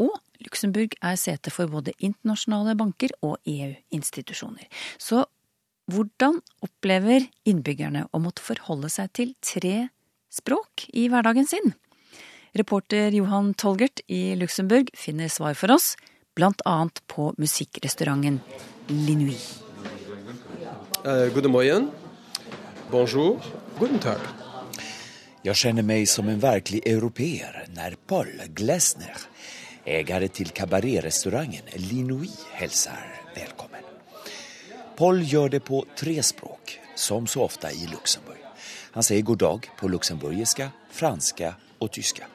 og 0.00 0.16
Luxembourg 0.44 0.96
er 1.04 1.18
sete 1.20 1.52
for 1.52 1.70
både 1.70 1.94
internasjonale 1.98 2.76
banker 2.78 3.12
og 3.26 3.38
EU-institusjoner. 3.48 4.66
Så 4.98 5.24
hvordan 5.90 6.38
opplever 6.64 7.26
innbyggerne 7.48 8.06
å 8.14 8.20
måtte 8.22 8.44
forholde 8.44 8.90
seg 8.92 9.12
til 9.16 9.34
tre 9.44 9.88
språk 10.32 10.86
i 10.94 11.08
hverdagen 11.10 11.48
sin? 11.50 11.74
Reporter 12.56 13.14
Johan 13.14 13.52
Tolgert 13.54 14.02
i 14.10 14.34
Luxembourg 14.38 14.90
finner 14.98 15.30
svar 15.30 15.54
for 15.58 15.74
oss, 15.74 15.94
blant 16.34 16.62
annet 16.66 17.02
på 17.10 17.30
musikkrestauranten 17.38 18.40
Linui. 18.90 19.38
Uh, 21.04 21.30
god 21.34 21.50
morgen. 21.50 21.90
Bonjour. 22.90 23.38
Guten 23.78 24.02
tag. 24.02 24.20
Jeg 25.40 25.56
kjenner 25.56 25.86
meg 25.86 26.04
som 26.10 26.28
en 26.28 26.40
virkelig 26.42 26.82
europeer 26.84 27.62
når 27.72 27.94
Paul 28.10 28.32
Glesner, 28.52 29.14
ägare 29.84 30.28
till 30.28 30.48
kabarérestaurangen 30.48 31.62
Linoui 31.74 32.30
hälsar 32.52 33.20
välkommen. 33.36 33.80
Paul 34.96 35.22
gör 35.22 35.48
det 35.48 35.60
på 35.60 35.86
tre 35.98 36.22
språk, 36.22 36.80
som 36.94 37.26
så 37.26 37.42
ofta 37.42 37.72
i 37.72 37.86
Luxemburg. 37.86 38.38
Han 38.92 39.02
säger 39.02 39.22
god 39.22 39.38
dag 39.38 39.70
på 39.78 39.88
luxemburgiska, 39.88 40.70
franska 40.90 41.54
och 41.78 41.92
tyska. 41.92 42.26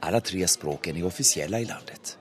Alla 0.00 0.20
tre 0.20 0.48
språken 0.48 0.96
är 0.96 1.04
officiella 1.04 1.60
i 1.60 1.64
landet. 1.64 2.18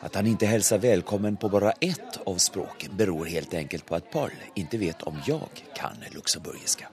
Att 0.00 0.14
han 0.14 0.26
inte 0.26 0.46
hälsar 0.46 0.78
välkommen 0.78 1.36
på 1.36 1.48
bara 1.48 1.72
ett 1.72 2.16
av 2.26 2.36
språken 2.36 2.96
beror 2.96 3.26
helt 3.26 3.54
enkelt 3.54 3.86
på 3.86 3.94
att 3.94 4.10
Paul 4.10 4.30
inte 4.54 4.78
vet 4.78 5.02
om 5.02 5.18
jag 5.26 5.64
kan 5.74 5.96
luxemburgiska. 6.14 6.88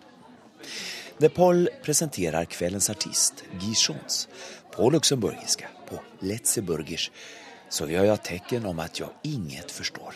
När 1.18 1.30
Paul 1.30 1.70
presenterar 1.84 2.46
kvällens 2.46 2.90
artist, 2.90 3.44
Guy 3.62 3.76
Schons, 3.76 4.28
på 4.72 4.90
luxemburgiska, 4.90 5.68
på 5.90 6.00
letseburgers, 6.20 7.12
så 7.70 7.90
gör 7.90 8.04
jag 8.04 8.24
tecken 8.24 8.66
om 8.66 8.80
at 8.80 9.00
jeg 9.00 9.10
inget 9.24 9.72
forstår. 9.72 10.14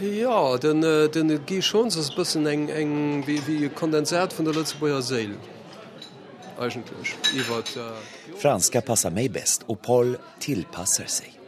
Ja, 0.00 0.58
den, 0.62 0.84
äh, 0.84 1.10
den 1.10 1.40
gir 1.46 1.62
Chons 1.62 1.96
ist 1.96 2.10
ein 2.10 2.16
bisschen 2.16 2.46
eng, 2.46 2.68
eng 2.70 3.26
wie, 3.26 3.40
wie 3.46 3.68
Kondensat 3.68 4.32
von 4.32 4.44
der 4.44 5.02
Seele. 5.02 5.36
Eigentlich. 6.58 7.16
Äh, 7.34 8.36
Franska 8.38 8.80
passer 8.80 9.10
meg 9.10 9.32
best, 9.32 9.64
og 9.68 9.80
Paul 9.82 10.16
tilpasser 10.40 11.06
seg. 11.06 11.38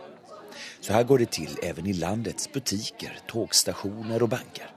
Så 0.80 0.92
her 0.92 1.02
går 1.02 1.18
det 1.18 1.30
til 1.30 1.58
även 1.62 1.86
i 1.86 1.92
landets 1.92 2.48
butiker, 2.48 3.12
togstasjoner 3.28 4.22
og 4.22 4.30
banker. 4.30 4.68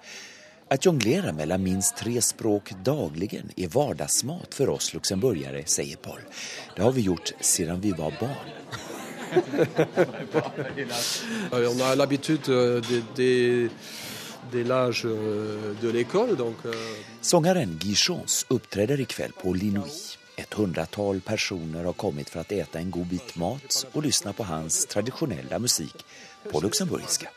Att 0.69 0.85
jonglera 0.85 1.33
mellan 1.33 1.63
minst 1.63 1.97
tre 1.97 2.21
språk 2.21 2.71
dagligen 2.83 3.49
är 3.55 3.67
vardagsmat 3.67 4.53
för 4.53 4.69
oss 4.69 4.93
luxemburgare, 4.93 5.63
säger 5.65 5.95
Paul. 5.95 6.21
Det 6.75 6.81
har 6.81 6.91
vi 6.91 7.01
gjort 7.01 7.31
sedan 7.39 7.81
vi 7.81 7.91
var 7.91 8.13
barn. 8.19 8.49
On 11.51 11.81
a 11.81 11.95
l'habitude 11.95 12.49
euh, 12.49 12.81
des, 12.81 13.03
des, 13.15 13.69
des 14.51 14.63
l'âge 14.63 15.03
euh, 15.05 15.73
de 15.81 15.91
l'école, 15.91 16.35
donc 16.35 16.55
euh, 16.65 16.73
Sångaren 17.21 17.77
Guy 17.81 17.95
Chons 17.95 18.45
uppträder 18.49 18.99
ikväll 18.99 19.31
på 19.31 19.53
Linui. 19.53 19.91
Ett 20.37 20.53
hundratal 20.53 21.21
personer 21.21 21.83
har 21.83 21.93
kommit 21.93 22.29
för 22.29 22.39
att 22.39 22.51
äta 22.51 22.79
en 22.79 22.91
god 22.91 23.07
bit 23.07 23.35
mat 23.35 23.87
och 23.91 24.03
lyssna 24.03 24.33
på 24.33 24.43
hans 24.43 24.85
traditionella 24.85 25.59
musik 25.59 26.05
på 26.51 26.59
luxemburgiska. 26.59 27.29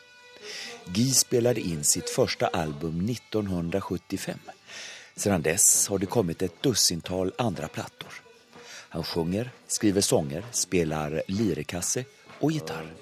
Guy 0.85 1.11
spelade 1.11 1.61
in 1.61 1.83
sitt 1.83 2.09
första 2.09 2.47
album 2.47 3.09
1975. 3.09 4.37
Sedan 5.15 5.41
dess 5.41 5.87
har 5.87 5.99
det 5.99 6.05
kommit 6.05 6.41
ett 6.41 6.63
dussintal 6.63 7.31
andra 7.37 7.67
plattor. 7.67 8.13
Han 8.89 9.03
sjunger, 9.03 9.51
skriver 9.67 10.01
sånger, 10.01 10.45
spelar 10.51 11.21
lirekasse 11.27 12.05
och 12.39 12.51
gitarr. 12.51 12.93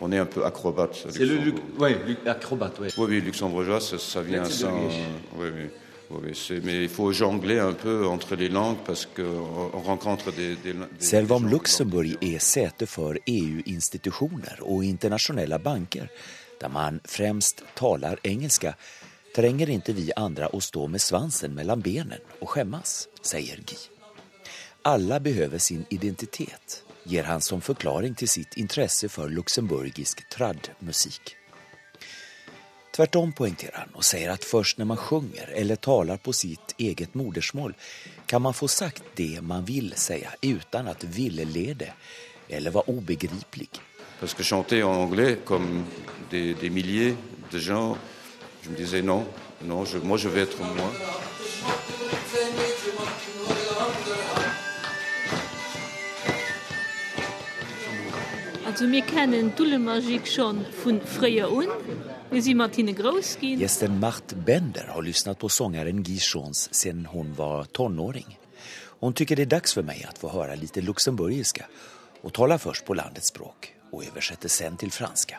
On 0.00 0.12
est 0.12 0.20
un 0.20 0.26
peu 0.26 0.44
acrobate. 0.44 0.94
C'est 0.94 1.18
le, 1.18 1.36
Luc, 1.36 1.54
ouais, 1.78 1.96
Luc, 2.06 2.26
acrobate, 2.26 2.80
ouais. 2.80 2.90
Oui, 2.98 3.06
oui, 3.08 3.20
luxembourgeois, 3.20 3.80
ça, 3.80 3.98
ça 3.98 4.22
vient 4.22 4.44
sans. 4.44 4.72
oui, 5.38 5.50
oui. 5.54 5.68
Oui, 6.10 6.32
oui, 6.50 6.60
mais 6.64 6.82
il 6.82 6.88
faut 6.88 7.12
jongler 7.12 7.58
un 7.58 7.72
peu 7.72 8.06
entre 8.06 8.36
les 8.36 8.48
langues 8.48 8.76
parce 8.86 9.06
qu'on 9.06 9.80
rencontre 9.84 10.32
des. 10.32 10.56
des, 10.56 10.72
des 10.72 11.06
Selv 11.06 11.32
om 11.32 11.48
Luxembourg 11.48 12.16
är 12.20 12.38
säte 12.38 12.86
för 12.86 13.18
EU-institutioner 13.26 14.58
och 14.60 14.84
internationella 14.84 15.58
banker 15.58 16.08
där 16.60 16.68
man 16.68 17.00
främst 17.04 17.62
talar 17.74 18.18
engelska 18.22 18.74
tränger 19.36 19.70
inte 19.70 19.92
vi 19.92 20.12
andra 20.16 20.46
att 20.46 20.62
stå 20.62 20.88
med 20.88 21.00
svansen 21.00 21.54
mellan 21.54 21.80
benen 21.80 22.20
och 22.40 22.50
skämmas, 22.50 23.08
säger 23.22 23.56
Guy. 23.56 23.78
Alla 24.82 25.20
behöver 25.20 25.58
sin 25.58 25.84
identitet, 25.90 26.84
ger 27.04 27.24
han 27.24 27.40
som 27.40 27.60
förklaring 27.60 28.14
till 28.14 28.28
sitt 28.28 28.56
intresse 28.56 29.08
för 29.08 29.28
luxemburgisk 29.28 30.28
tradmusik. 30.28 31.36
Tvärtom 32.96 33.32
poängterar 33.32 33.78
han 33.78 33.94
och 33.94 34.04
säger 34.04 34.30
att 34.30 34.44
först 34.44 34.78
när 34.78 34.84
man 34.84 34.96
sjunger 34.96 35.48
eller 35.54 35.76
talar 35.76 36.16
på 36.16 36.32
sitt 36.32 36.74
eget 36.78 37.14
modersmål 37.14 37.74
kan 38.26 38.42
man 38.42 38.54
få 38.54 38.68
sagt 38.68 39.02
det 39.14 39.40
man 39.42 39.64
vill 39.64 39.92
säga 39.96 40.30
utan 40.40 40.88
att 40.88 41.04
vilelede 41.04 41.92
eller 42.48 42.70
vara 42.70 42.84
obegriplig. 42.84 43.70
Parce 44.24 44.32
que 44.32 44.42
chanter 44.42 44.82
en 44.82 44.94
anglais, 44.94 45.38
comme 45.44 45.84
des, 46.30 46.54
des 46.54 46.70
milliers 46.70 47.14
de 47.52 47.58
gens, 47.58 47.98
je 48.62 48.70
me 48.70 48.74
disais 48.74 49.02
non, 49.02 49.26
non, 49.62 49.84
je, 49.84 49.98
moi 49.98 50.16
je 50.16 50.30
vais 50.30 50.40
être 50.40 50.60
moi. 50.60 50.90
Also 58.66 58.90
wir 58.90 59.02
kennen 59.02 59.52
Dullemusik 59.56 60.26
schon 60.26 60.64
von 60.82 61.02
früher 61.02 61.50
an. 61.50 61.68
Gästen 63.58 64.00
Macht 64.00 64.34
Bender 64.46 64.86
har 64.88 65.02
lyssnat 65.02 65.38
på 65.38 65.48
sångaren 65.48 66.02
Guy 66.02 66.18
Chons 66.18 66.68
sedan 66.72 67.06
hon 67.06 67.34
var 67.34 67.64
tonåring. 67.64 68.38
Hon 69.00 69.12
tycker 69.12 69.36
det 69.36 69.42
är 69.42 69.46
dags 69.46 69.74
för 69.74 69.82
mig 69.82 70.06
att 70.08 70.18
få 70.18 70.28
höra 70.28 70.54
lite 70.54 70.80
luxemburgiska 70.80 71.66
och 72.20 72.32
tala 72.32 72.58
först 72.58 72.84
på 72.84 72.94
landets 72.94 73.28
språk 73.28 73.73
och 73.94 74.04
översätter 74.04 74.48
sen 74.48 74.76
till 74.76 74.92
franska. 74.92 75.38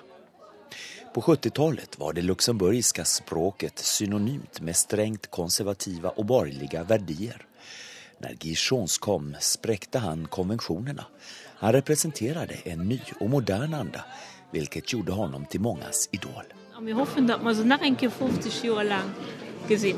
På 1.13 1.21
70-talet 1.21 1.99
var 1.99 2.13
det 2.13 2.21
luxemburgiska 2.21 3.05
språket 3.05 3.79
synonymt 3.79 4.61
med 4.61 4.75
strängt 4.75 5.31
konservativa 5.31 6.09
och 6.09 6.25
borgerliga 6.25 6.83
verdier. 6.83 7.45
När 8.19 8.33
Guy 8.33 8.55
kom 8.99 9.35
spräckte 9.39 9.99
han 9.99 10.27
konventionerna. 10.27 11.05
Han 11.57 11.71
representerade 11.71 12.53
en 12.53 12.79
ny 12.79 13.01
och 13.19 13.29
modern 13.29 13.73
anda, 13.73 14.05
vilket 14.51 14.93
gjorde 14.93 15.11
honom 15.11 15.45
till 15.45 15.61
mångas 15.61 16.09
idol. 16.11 16.45
Und 16.77 16.87
wir 16.87 16.93
hoffen, 16.93 17.27
dass 17.27 17.41
wir 17.41 17.53
sie 17.53 18.09
50 18.09 18.67
Jahre 18.67 18.83
lang 18.83 19.13
gesehen. 19.67 19.97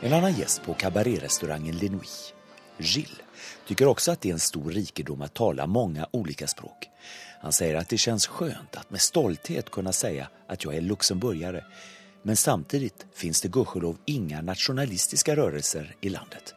En 0.00 0.12
annan 0.12 0.32
gäst 0.32 0.62
på 0.62 0.74
kabarérrestaurangen 0.74 1.76
Lenouis, 1.78 2.34
Gilles, 2.78 3.18
tycker 3.66 3.86
också 3.86 4.12
att 4.12 4.20
det 4.20 4.28
är 4.28 4.32
en 4.32 4.40
stor 4.40 4.70
rikedom 4.70 5.22
att 5.22 5.34
tala 5.34 5.66
många 5.66 6.06
olika 6.10 6.46
språk. 6.46 6.88
Han 7.40 7.52
säger 7.52 7.74
att 7.74 7.88
det 7.88 7.98
känns 7.98 8.26
skönt 8.26 8.76
att 8.76 8.90
med 8.90 9.00
stolthet 9.00 9.70
kunna 9.70 9.92
säga 9.92 10.28
att 10.48 10.64
jag 10.64 10.74
är 10.74 10.80
luxemburgare, 10.80 11.64
Men 12.22 12.36
samtidig 12.36 12.92
finns 13.14 13.40
det 13.40 13.48
gudskelov 13.48 13.96
inga 14.04 14.42
nationalistiska 14.42 15.36
rörelser 15.36 15.94
i 16.00 16.08
landet. 16.08 16.54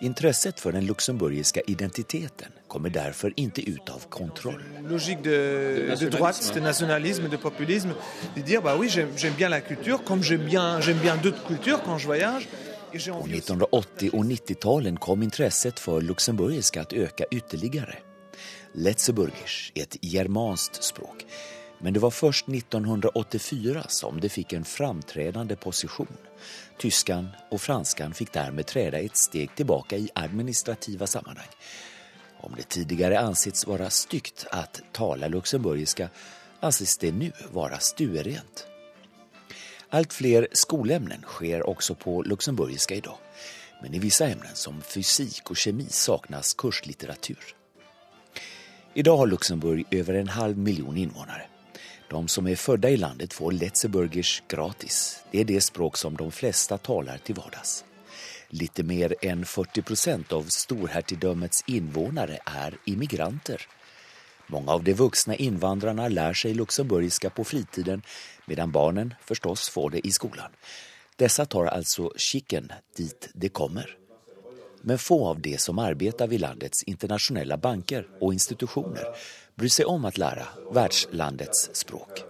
Intresset 0.00 0.60
för 0.60 0.72
den 0.72 0.86
luxemburgiska 0.86 1.60
identiteten 1.60 2.52
kommer 2.68 2.90
därför 2.90 3.32
inte 3.36 3.70
ut 3.70 3.88
av 3.88 4.02
kontroll. 4.08 4.62
Logique 4.88 5.22
de, 5.22 5.96
de 6.00 6.10
droite, 6.10 6.54
de 6.54 6.60
nationalisme, 6.60 7.28
de 7.28 7.36
populisme, 7.36 7.92
de 8.34 8.42
dire 8.42 8.60
bah 8.60 8.76
oui, 8.80 8.88
j'aime 8.88 9.36
bien 9.36 9.50
la 9.50 9.60
culture, 9.60 9.98
comme 10.04 10.22
j'aime 10.22 10.46
bien, 10.46 10.80
bien 11.02 11.16
d'autres 11.22 11.46
cultures 11.46 11.82
quand 11.84 11.98
je 11.98 12.06
voyage. 12.06 12.48
På 12.94 12.98
1980 12.98 14.10
och 14.12 14.24
90-talen 14.24 14.96
kom 14.96 15.22
intresset 15.22 15.80
för 15.80 16.00
luxemburgiska 16.00 16.80
att 16.80 16.92
öka 16.92 17.24
ytterligare. 17.30 17.98
Letzeburgisch 18.72 19.72
är 19.74 19.82
ett 19.82 19.96
germanskt 20.00 20.82
språk. 20.82 21.26
Men 21.78 21.94
det 21.94 22.00
var 22.00 22.10
først 22.10 22.48
1984 22.48 23.84
som 23.88 24.20
det 24.20 24.28
fikk 24.28 24.52
en 24.52 24.64
framtredende 24.64 25.56
posisjon. 25.56 26.16
Tyskan 26.78 27.32
og 27.50 27.60
franskan 27.60 28.14
fikk 28.14 28.30
dermed 28.34 28.70
træde 28.70 29.00
et 29.02 29.18
steg 29.18 29.56
tilbake 29.58 29.98
i 29.98 30.08
administrative 30.14 31.06
sammenheng. 31.06 31.50
Om 32.46 32.54
det 32.56 32.68
tidligere 32.68 33.24
ansetts 33.26 33.66
være 33.66 33.90
stygt 33.90 34.46
at 34.52 34.84
tale 34.92 35.28
luxemburgisk, 35.34 36.06
anses 36.62 36.94
det 37.02 37.10
nå 37.10 37.32
være 37.50 37.82
stuerent. 37.82 38.68
Allt 39.94 40.12
fler 40.12 40.48
skolämnen 40.52 41.22
sker 41.22 41.68
också 41.68 41.94
på 41.94 42.22
luxemburgiska 42.22 42.94
idag. 42.94 43.16
Men 43.82 43.94
i 43.94 43.98
vissa 43.98 44.26
ämnen 44.26 44.54
som 44.54 44.82
fysik 44.82 45.50
och 45.50 45.56
kemi 45.56 45.86
saknas 45.90 46.54
kurslitteratur. 46.54 47.56
Idag 48.94 49.16
har 49.16 49.26
Luxemburg 49.26 49.86
över 49.90 50.14
en 50.14 50.28
halv 50.28 50.58
miljon 50.58 50.96
invånare. 50.96 51.42
De 52.10 52.28
som 52.28 52.46
är 52.46 52.56
födda 52.56 52.90
i 52.90 52.96
landet 52.96 53.32
får 53.32 53.52
Letzeburgisch 53.52 54.42
gratis. 54.48 55.24
Det 55.30 55.40
är 55.40 55.44
det 55.44 55.60
språk 55.60 55.96
som 55.96 56.16
de 56.16 56.32
flesta 56.32 56.78
talar 56.78 57.18
till 57.18 57.34
vardags. 57.34 57.84
Lite 58.48 58.82
mer 58.82 59.14
än 59.22 59.44
40 59.44 59.82
procent 59.82 60.32
av 60.32 60.42
storhertigdömets 60.42 61.64
invånare 61.66 62.38
är 62.46 62.76
immigranter. 62.84 63.66
Många 64.46 64.72
av 64.72 64.84
de 64.84 64.94
vuxna 64.94 65.36
invandrarna 65.36 66.08
lär 66.08 66.32
sig 66.32 66.54
luxemburgiska 66.54 67.30
på 67.30 67.44
fritiden 67.44 68.02
medan 68.46 68.70
barnen 68.70 69.14
förstås 69.24 69.68
får 69.68 69.90
det 69.90 70.06
i 70.06 70.12
skolan. 70.12 70.50
Dessa 71.16 71.46
tar 71.46 71.66
alltså 71.66 72.12
chicken 72.16 72.72
dit 72.96 73.28
de 73.34 73.48
kommer. 73.48 73.96
Men 74.80 74.98
få 74.98 75.26
av 75.26 75.40
de 75.40 75.58
som 75.58 75.78
arbetar 75.78 76.26
vid 76.26 76.40
landets 76.40 76.82
internationella 76.82 77.56
banker 77.56 78.08
och 78.20 78.32
institutioner 78.32 79.04
bryr 79.54 79.68
sig 79.68 79.84
om 79.84 80.04
att 80.04 80.18
lära 80.18 80.46
världslandets 80.72 81.70
språk. 81.72 82.22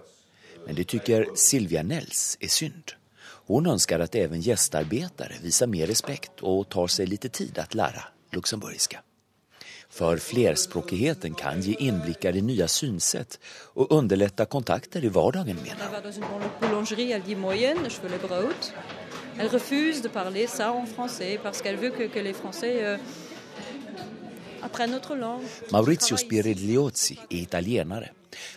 Men 0.65 0.75
det 0.75 0.83
tycker 0.83 1.27
Silvia 1.35 1.83
Nels 1.83 2.37
är 2.39 2.47
synd. 2.47 2.91
Hon 3.47 3.67
önskar 3.67 3.99
att 3.99 4.15
även 4.15 4.41
gästarbetare 4.41 5.33
visar 5.41 5.67
mer 5.67 5.87
respekt 5.87 6.31
och 6.41 6.69
tar 6.69 6.87
sig 6.87 7.05
lite 7.05 7.29
tid 7.29 7.59
att 7.59 7.73
lära 7.73 8.03
luxemburgiska. 8.31 9.01
För 9.95 10.17
flerspråkigheten 10.17 11.33
kan 11.33 11.61
ge 11.61 11.75
inblickar 11.79 12.35
i 12.35 12.41
nya 12.41 12.67
synsätt 12.67 13.39
och 13.73 13.91
underlätta 13.91 14.45
kontakter 14.45 15.05
i 15.05 15.09
vardagen 15.09 15.57
menar 15.57 15.89
hon. 18.41 18.53
Elle 19.39 19.49
refuse 19.49 20.01
de 20.03 20.09
parler 20.09 20.47
ça 20.47 20.71
en 20.71 20.87
français 20.87 21.37
parce 21.43 21.61
qu'elle 21.61 21.77
veut 21.77 21.91
que, 21.91 22.07
que 22.07 22.19
les 22.19 22.33
Français 22.33 22.83
euh, 22.85 22.97
apprennent 24.61 24.91
notre 24.91 25.15
langue. 25.15 25.45
Maurizio 25.71 26.17
Spirigliozzi 26.17 27.19
är 27.29 27.37
italienare. 27.37 28.09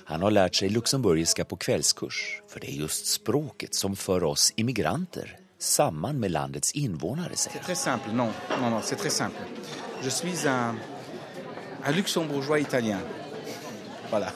Han 0.05 0.23
har 0.23 0.31
lärt 0.31 0.55
sig 0.55 0.69
luxemburgiska 0.69 1.45
på 1.45 1.57
kvällskurs, 1.57 2.43
för 2.49 2.61
det 2.61 2.71
är 2.71 2.75
just 2.75 3.07
språket 3.07 3.75
som 3.75 3.97
för 3.97 4.25
oss 4.25 4.53
immigranter 4.57 5.37
samman 5.59 6.21
med 6.21 6.31
landets 6.31 6.73
invånare, 6.73 7.37
säger 7.37 7.61
han. 7.61 7.65
C'est 7.65 7.75
très 7.75 7.93
simple, 7.93 8.13
non, 8.13 8.33
non, 8.61 8.71
non, 8.71 8.83
c'est 8.83 8.97
très 8.97 9.11
simple. 9.11 9.41
Je 10.03 10.11
suis 10.11 10.47
un, 10.47 10.75
un 11.85 11.93
luxembourgeois 11.93 12.61
italien. 12.61 12.99
Voilà. 14.11 14.33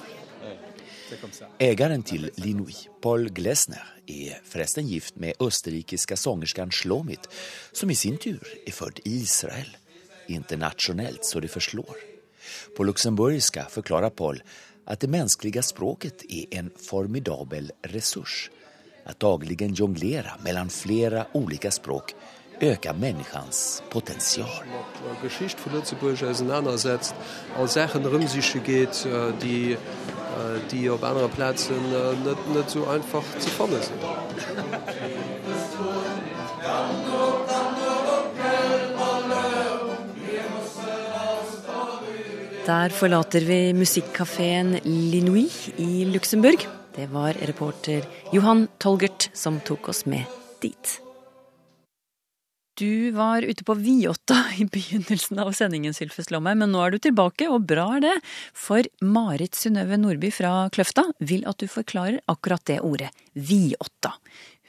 Ägaren 1.59 2.03
till 2.03 2.31
Linui, 2.35 2.75
Paul 3.01 3.31
Glesner, 3.31 3.83
är 4.07 4.41
förresten 4.45 4.87
gift 4.87 5.17
med 5.17 5.33
österrikiska 5.41 6.17
sångerskan 6.17 6.71
Shlomit 6.71 7.29
som 7.73 7.91
i 7.91 7.95
sin 7.95 8.19
tur 8.19 8.59
är 8.67 8.73
född 8.73 9.01
i 9.05 9.17
Israel. 9.17 9.77
Internationellt 10.27 11.25
så 11.25 11.41
det 11.41 11.49
förslår. 11.49 11.97
På 12.77 12.85
luxemburgiska 12.85 13.67
förklarar 13.71 14.11
Paul 14.11 14.43
att 14.85 15.01
det 15.01 15.09
mänskliga 15.09 15.63
språket 15.63 16.23
är 16.29 16.59
en 16.59 16.71
formidabel 16.89 17.73
resurs. 17.83 18.51
Att 19.05 19.21
dagligen 19.21 19.75
jonglera 19.75 20.33
mellan 20.45 20.71
flera 20.71 21.27
olika 21.33 21.71
språk 21.71 22.15
ökar 22.63 22.95
människans 22.95 23.83
potential. 23.91 24.49
Geschichte 25.23 25.61
von 25.63 25.73
Lützeburg 25.73 26.23
auseinandersetzt, 26.23 27.15
als 27.59 27.75
Sachen 27.75 28.07
rum 28.07 28.27
sich 28.29 28.63
geht, 28.65 29.07
die 29.43 29.77
die 30.71 30.89
op 30.89 31.03
andere 31.05 31.29
Plätzen 31.29 31.77
net, 32.25 32.55
net 32.55 32.71
so 32.71 32.87
einfach 32.87 33.23
zu 33.39 33.49
fanne 33.51 33.81
sind. 33.83 34.01
Der 42.67 42.91
forlater 42.91 43.41
vi 43.41 43.73
musikkafeen 43.75 44.81
Linouis 44.85 45.71
i 45.79 46.05
Luxembourg. 46.05 46.69
Det 46.97 47.13
var 47.13 47.35
reporter 47.47 48.03
Johan 48.33 48.69
Tolgert 48.79 49.31
som 49.35 49.61
tok 49.65 49.89
oss 49.89 50.07
med 50.07 50.25
dit. 50.63 51.03
Du 52.75 53.11
var 53.11 53.43
ute 53.43 53.65
på 53.65 53.75
Viotta 53.75 54.39
i 54.59 54.65
begynnelsen 54.65 55.39
av 55.43 55.53
sendingen, 55.53 55.93
Sylfes 55.95 56.31
Lomheim, 56.33 56.63
men 56.63 56.73
nå 56.73 56.81
er 56.81 56.95
du 56.95 57.03
tilbake, 57.05 57.49
og 57.53 57.67
bra 57.69 57.85
er 57.99 58.05
det. 58.07 58.15
For 58.57 58.87
Marit 59.05 59.59
Synnøve 59.59 59.99
Nordby 60.01 60.31
fra 60.33 60.71
Kløfta 60.73 61.05
vil 61.21 61.45
at 61.49 61.61
du 61.61 61.69
forklarer 61.69 62.23
akkurat 62.33 62.65
det 62.71 62.79
ordet, 62.81 63.11
Viotta. 63.37 64.15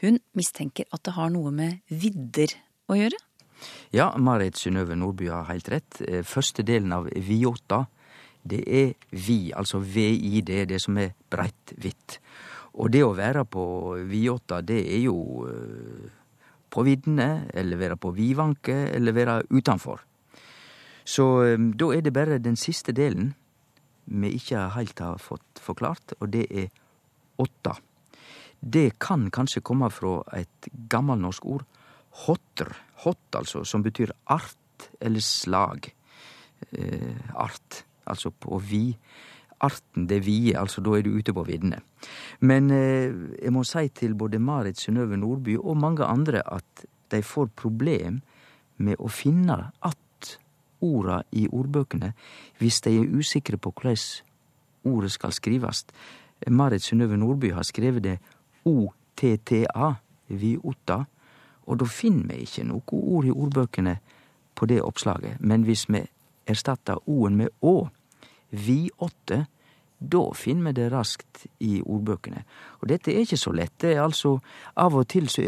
Hun 0.04 0.20
mistenker 0.36 0.90
at 0.92 1.06
det 1.08 1.14
har 1.16 1.32
noe 1.32 1.54
med 1.56 1.80
vidder 1.88 2.52
å 2.92 2.98
gjøre? 3.00 3.20
Ja, 3.96 4.10
Marit 4.20 4.60
Synnøve 4.60 4.98
Nordby 5.00 5.30
har 5.32 5.48
helt 5.48 5.70
rett. 5.72 6.02
Eh, 6.04 6.26
første 6.28 6.66
delen 6.68 6.92
av 6.92 7.08
Viotta, 7.08 7.86
det 8.44 8.60
er 8.68 8.90
vi, 9.16 9.54
altså 9.56 9.80
VID, 9.80 10.52
det 10.74 10.82
som 10.84 11.00
er 11.00 11.14
breitt 11.32 11.72
hvitt. 11.80 12.18
Og 12.74 12.92
det 12.92 13.06
å 13.06 13.14
være 13.16 13.46
på 13.48 13.64
Viotta, 14.10 14.60
det 14.66 14.82
er 14.92 15.06
jo 15.06 15.48
eh, 15.48 16.12
på 16.74 16.84
viddene, 16.88 17.46
eller 17.54 17.80
være 17.80 18.00
på 18.02 18.12
vidvanke, 18.16 18.76
eller 18.96 19.16
være 19.16 19.38
utenfor. 19.54 20.02
Så 21.06 21.26
um, 21.54 21.72
da 21.78 21.92
er 21.94 22.02
det 22.02 22.14
bare 22.16 22.42
den 22.42 22.58
siste 22.60 22.96
delen 22.96 23.34
vi 24.06 24.34
ikke 24.36 24.68
heilt 24.76 25.00
har 25.00 25.22
fått 25.22 25.62
forklart, 25.64 26.16
og 26.20 26.32
det 26.34 26.48
er 26.50 26.72
åtta. 27.40 27.78
Det 28.60 28.98
kan 29.00 29.30
kanskje 29.32 29.64
komme 29.64 29.90
fra 29.92 30.18
et 30.36 30.68
gammelnorsk 30.92 31.46
ord, 31.46 31.64
hotter, 32.26 32.72
hott 33.04 33.36
altså, 33.36 33.64
som 33.68 33.84
betyr 33.84 34.12
art 34.32 34.90
eller 35.02 35.24
slag. 35.24 35.88
Eh, 36.72 37.32
art, 37.36 37.84
altså 38.08 38.32
på 38.32 38.60
vid 38.60 38.96
arten 39.64 40.08
det 40.10 40.22
vide, 40.26 40.58
altså 40.60 40.84
da 40.84 40.98
er 40.98 41.06
du 41.06 41.16
ute 41.16 41.34
på 41.34 41.46
viddene. 41.48 41.80
Men 42.42 42.70
eh, 42.72 43.14
jeg 43.40 43.54
må 43.56 43.64
si 43.68 43.88
til 43.96 44.16
både 44.20 44.42
Marit 44.44 44.82
Synnøve 44.82 45.18
Nordby 45.18 45.58
og 45.60 45.80
mange 45.80 46.06
andre 46.06 46.44
at 46.46 46.86
de 47.14 47.22
får 47.24 47.54
problem 47.56 48.22
med 48.78 49.00
å 49.00 49.08
finne 49.08 49.72
att 49.80 50.40
orda 50.84 51.22
i 51.32 51.48
ordbøkene 51.48 52.12
hvis 52.60 52.82
de 52.84 52.98
er 53.00 53.16
usikre 53.16 53.58
på 53.58 53.72
hvordan 53.72 53.98
ordet 54.84 55.12
skal 55.12 55.32
skrives. 55.32 55.86
Marit 56.48 56.84
Synnøve 56.84 57.18
Nordby 57.18 57.54
har 57.56 57.64
skrevet 57.64 58.04
det 58.04 58.18
OTTA, 58.68 59.94
vi 60.28 60.58
otta, 60.58 61.04
og 61.68 61.80
da 61.80 61.88
finner 61.88 62.34
vi 62.34 62.44
ikke 62.44 62.66
noe 62.68 63.00
ord 63.00 63.28
i 63.28 63.32
ordbøkene 63.32 63.98
på 64.56 64.68
det 64.68 64.82
oppslaget. 64.84 65.40
Men 65.40 65.64
hvis 65.64 65.86
vi 65.88 66.04
erstatter 66.48 67.00
O-en 67.08 67.38
med 67.40 67.54
Å, 67.62 67.88
vi 68.52 68.90
åtte, 69.00 69.46
da 70.04 70.24
finner 70.36 70.72
vi 70.72 70.82
det 70.82 70.90
raskt 70.92 71.46
i 71.64 71.78
ordbøkene. 71.80 72.44
Og 72.82 72.90
dette 72.92 73.14
er 73.14 73.24
ikke 73.24 73.40
så 73.40 73.54
lett. 73.56 73.74
Det 73.80 73.94
er 73.96 74.04
altså 74.04 74.36
Av 74.76 74.96
og 74.96 75.08
til 75.12 75.30
så 75.32 75.46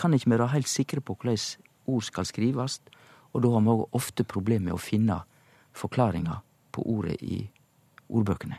kan 0.00 0.14
ikke 0.16 0.30
vi 0.30 0.36
være 0.36 0.52
helt 0.54 0.70
sikre 0.70 1.02
på 1.04 1.16
hvordan 1.16 1.40
ord 1.86 2.06
skal 2.06 2.26
skrives, 2.26 2.80
og 3.32 3.42
da 3.44 3.50
har 3.52 3.64
vi 3.66 3.74
ofte 3.98 4.24
problemer 4.24 4.70
med 4.70 4.78
å 4.78 4.82
finne 4.82 5.20
forklaringa 5.76 6.40
på 6.72 6.84
ordet 6.96 7.20
i 7.22 7.44
ordbøkene. 8.08 8.58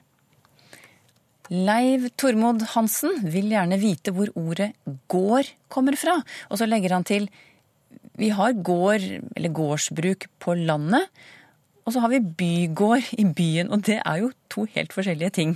Leiv 1.47 2.10
Tormod 2.19 2.63
Hansen 2.73 3.21
vil 3.32 3.53
gjerne 3.53 3.80
vite 3.80 4.12
hvor 4.15 4.32
ordet 4.36 4.73
gård 5.08 5.49
kommer 5.71 5.95
fra, 5.99 6.17
og 6.51 6.60
så 6.60 6.67
legger 6.67 6.97
han 6.97 7.08
til 7.08 7.30
vi 8.17 8.32
har 8.34 8.56
gård, 8.65 9.03
eller 9.38 9.53
gårdsbruk, 9.53 10.25
på 10.41 10.56
landet, 10.58 11.06
og 11.88 11.93
så 11.93 12.04
har 12.04 12.12
vi 12.12 12.19
bygård 12.19 13.13
i 13.15 13.23
byen, 13.32 13.71
og 13.71 13.86
det 13.88 14.02
er 14.04 14.17
jo 14.19 14.32
to 14.52 14.65
helt 14.76 14.91
forskjellige 14.93 15.30
ting. 15.30 15.54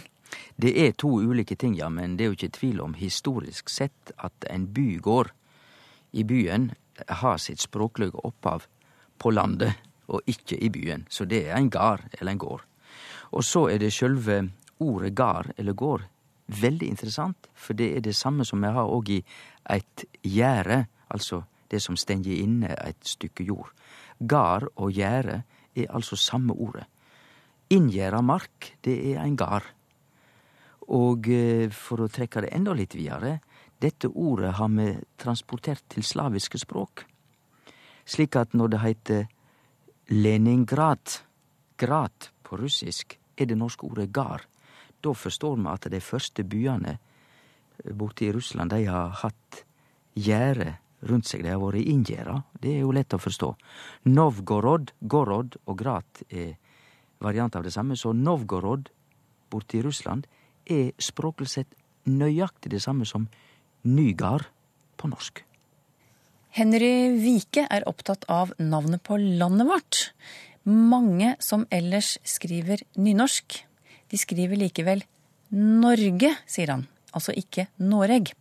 Det 0.56 0.72
er 0.80 0.94
to 0.96 1.10
ulike 1.20 1.58
ting, 1.60 1.76
ja, 1.76 1.90
men 1.92 2.16
det 2.16 2.24
er 2.24 2.30
jo 2.32 2.38
ikke 2.38 2.56
tvil 2.56 2.80
om 2.82 2.94
historisk 2.96 3.70
sett 3.70 4.14
at 4.16 4.48
en 4.50 4.70
bygård 4.72 5.34
i 6.16 6.24
byen 6.24 6.72
har 7.08 7.38
sitt 7.38 7.60
språkløye 7.60 8.24
opphav 8.24 8.64
på 9.20 9.34
landet 9.36 9.76
og 10.08 10.24
ikke 10.26 10.56
i 10.56 10.72
byen. 10.72 11.04
Så 11.10 11.28
det 11.28 11.50
er 11.50 11.58
en 11.58 11.70
gard 11.70 12.08
eller 12.20 12.32
en 12.32 12.40
gård. 12.40 12.64
Og 13.32 13.44
så 13.44 13.68
er 13.68 13.84
det 13.84 13.92
sjølve 13.92 14.46
ordet 14.80 15.16
gard 15.16 15.52
eller 15.58 15.74
gård 15.74 16.08
veldig 16.48 16.88
interessant, 16.88 17.48
for 17.54 17.74
det 17.74 17.96
er 17.98 18.08
det 18.08 18.16
samme 18.16 18.46
som 18.48 18.64
vi 18.64 18.72
har 18.72 18.88
òg 18.88 19.10
i 19.20 19.24
eit 19.70 20.06
gjerde, 20.24 20.86
altså 21.12 21.44
det 21.72 21.82
som 21.84 22.00
stenger 22.00 22.40
inne 22.40 22.72
eit 22.76 23.04
stykke 23.08 23.44
jord. 23.44 23.72
Gard 24.28 24.72
og 24.76 24.92
gjerde 24.96 25.44
er 25.76 25.92
altså 25.96 26.18
samme 26.20 26.54
ordet. 26.54 26.86
Inngjerda 27.72 28.22
mark, 28.22 28.74
det 28.84 28.98
er 29.12 29.22
ein 29.24 29.38
gard. 29.40 29.68
Og 30.92 31.28
eh, 31.32 31.70
for 31.72 32.04
å 32.04 32.12
trekke 32.12 32.44
det 32.44 32.52
enda 32.56 32.74
litt 32.76 32.96
videre, 32.98 33.38
dette 33.82 34.12
ordet 34.12 34.54
har 34.58 34.70
vi 34.76 34.92
transportert 35.18 35.86
til 35.90 36.04
slaviske 36.04 36.60
språk. 36.62 37.06
Slik 38.06 38.36
at 38.36 38.54
når 38.54 38.74
det 38.74 38.82
heiter 38.82 39.30
Leningrad, 40.12 41.22
grad 41.80 42.28
på 42.44 42.60
russisk, 42.60 43.16
er 43.38 43.48
det 43.48 43.58
norske 43.58 43.88
ordet 43.88 44.12
gard. 44.12 44.44
Da 45.02 45.14
forstår 45.16 45.56
me 45.58 45.72
at 45.72 45.88
de 45.90 46.02
første 46.04 46.44
byane 46.44 46.98
borte 47.98 48.28
i 48.28 48.34
Russland, 48.36 48.70
de 48.70 48.86
har 48.86 49.16
hatt 49.24 49.64
gjerde 50.14 50.76
rundt 51.10 51.30
seg. 51.30 51.44
De 51.46 51.54
har 51.54 51.62
vært 51.62 51.88
inngjerda. 51.88 52.38
Det 52.62 52.76
er 52.76 52.84
jo 52.86 52.96
lett 52.96 53.14
å 53.16 53.22
forstå. 53.22 53.52
Novgorod, 54.12 54.94
Gorod 55.02 55.58
og 55.66 55.78
Grat 55.80 56.24
er 56.30 56.56
variant 57.22 57.56
av 57.56 57.66
det 57.66 57.74
samme. 57.74 57.98
Så 57.98 58.14
Novgorod 58.18 58.90
borte 59.52 59.80
i 59.80 59.86
Russland 59.86 60.28
er 60.66 60.92
språklig 61.02 61.50
sett 61.52 61.78
nøyaktig 62.10 62.72
det 62.74 62.82
samme 62.84 63.06
som 63.06 63.28
Nygard 63.86 64.46
på 64.98 65.10
norsk. 65.10 65.44
Henry 66.52 67.16
Vike 67.16 67.64
er 67.72 67.86
opptatt 67.88 68.26
av 68.30 68.52
navnet 68.60 69.02
på 69.08 69.18
landet 69.18 69.70
vårt. 69.70 70.02
Mange 70.68 71.36
som 71.42 71.64
ellers 71.74 72.18
skriver 72.28 72.84
nynorsk, 73.00 73.56
de 74.12 74.20
skriver 74.20 74.60
likevel 74.60 75.02
Norge, 75.52 76.36
sier 76.48 76.74
han, 76.74 76.86
altså 77.16 77.34
ikke 77.36 77.70
Noreg. 77.82 78.34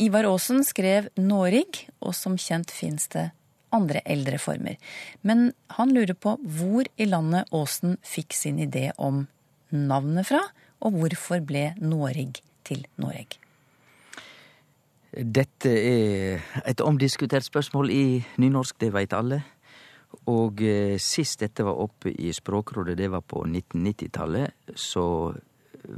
Ivar 0.00 0.28
Aasen 0.28 0.64
skrev 0.66 1.10
«Norig», 1.20 1.86
og 2.00 2.14
som 2.16 2.38
kjent 2.40 2.72
fins 2.72 3.08
det 3.12 3.30
andre 3.74 4.02
eldre 4.08 4.38
former. 4.42 4.78
Men 5.22 5.52
han 5.76 5.92
lurer 5.94 6.16
på 6.18 6.36
hvor 6.40 6.88
i 6.96 7.06
landet 7.08 7.50
Aasen 7.54 7.98
fikk 8.06 8.34
sin 8.34 8.58
idé 8.62 8.90
om 8.98 9.26
navnet 9.70 10.28
fra, 10.30 10.42
og 10.80 10.96
hvorfor 10.96 11.44
ble 11.44 11.70
«Norig» 11.78 12.40
til 12.66 12.86
Noreg? 13.00 13.36
Dette 15.10 15.70
er 15.70 16.44
et 16.70 16.82
omdiskutert 16.86 17.44
spørsmål 17.44 17.90
i 17.90 18.04
nynorsk, 18.38 18.76
det 18.78 18.92
veit 18.94 19.14
alle. 19.16 19.40
Og 20.30 20.62
eh, 20.62 20.98
sist 21.02 21.42
dette 21.42 21.66
var 21.66 21.78
oppe 21.82 22.12
i 22.14 22.30
Språkrådet, 22.34 22.96
det 22.98 23.10
var 23.10 23.22
på 23.26 23.42
1990-tallet, 23.46 24.74
så 24.78 25.04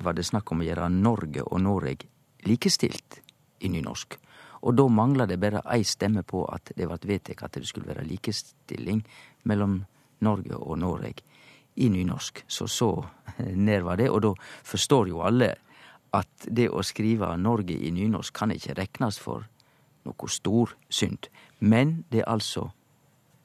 var 0.02 0.16
det 0.16 0.24
snakk 0.24 0.52
om 0.52 0.62
å 0.62 0.66
gjøre 0.66 0.88
Norge 0.92 1.44
og 1.44 1.60
Noreg 1.60 2.06
likestilt 2.48 3.20
i 3.62 3.70
nynorsk. 3.72 4.18
Og 4.62 4.76
da 4.78 4.86
mangla 4.88 5.26
det 5.26 5.40
bare 5.42 5.62
ei 5.74 5.82
stemme 5.86 6.22
på 6.22 6.44
at 6.46 6.72
det 6.76 6.86
vart 6.90 7.06
vedteke 7.08 7.44
at 7.44 7.58
det 7.58 7.66
skulle 7.66 7.90
være 7.90 8.06
likestilling 8.06 9.02
mellom 9.50 9.80
Norge 10.22 10.56
og 10.56 10.78
Noreg 10.78 11.22
i 11.76 11.88
nynorsk. 11.88 12.44
Så 12.46 12.66
så 12.66 12.90
ned 13.38 13.82
var 13.82 13.96
det, 13.96 14.10
og 14.10 14.22
da 14.22 14.34
forstår 14.62 15.08
jo 15.08 15.22
alle 15.26 15.54
at 16.12 16.46
det 16.46 16.68
å 16.68 16.84
skrive 16.84 17.32
Norge 17.40 17.74
i 17.74 17.90
nynorsk 17.90 18.34
kan 18.36 18.52
ikke 18.52 18.76
reknes 18.78 19.18
for 19.18 19.48
noe 20.06 20.28
stor 20.28 20.74
synd. 20.90 21.28
Men 21.58 22.02
det 22.12 22.22
er 22.22 22.30
altså 22.30 22.68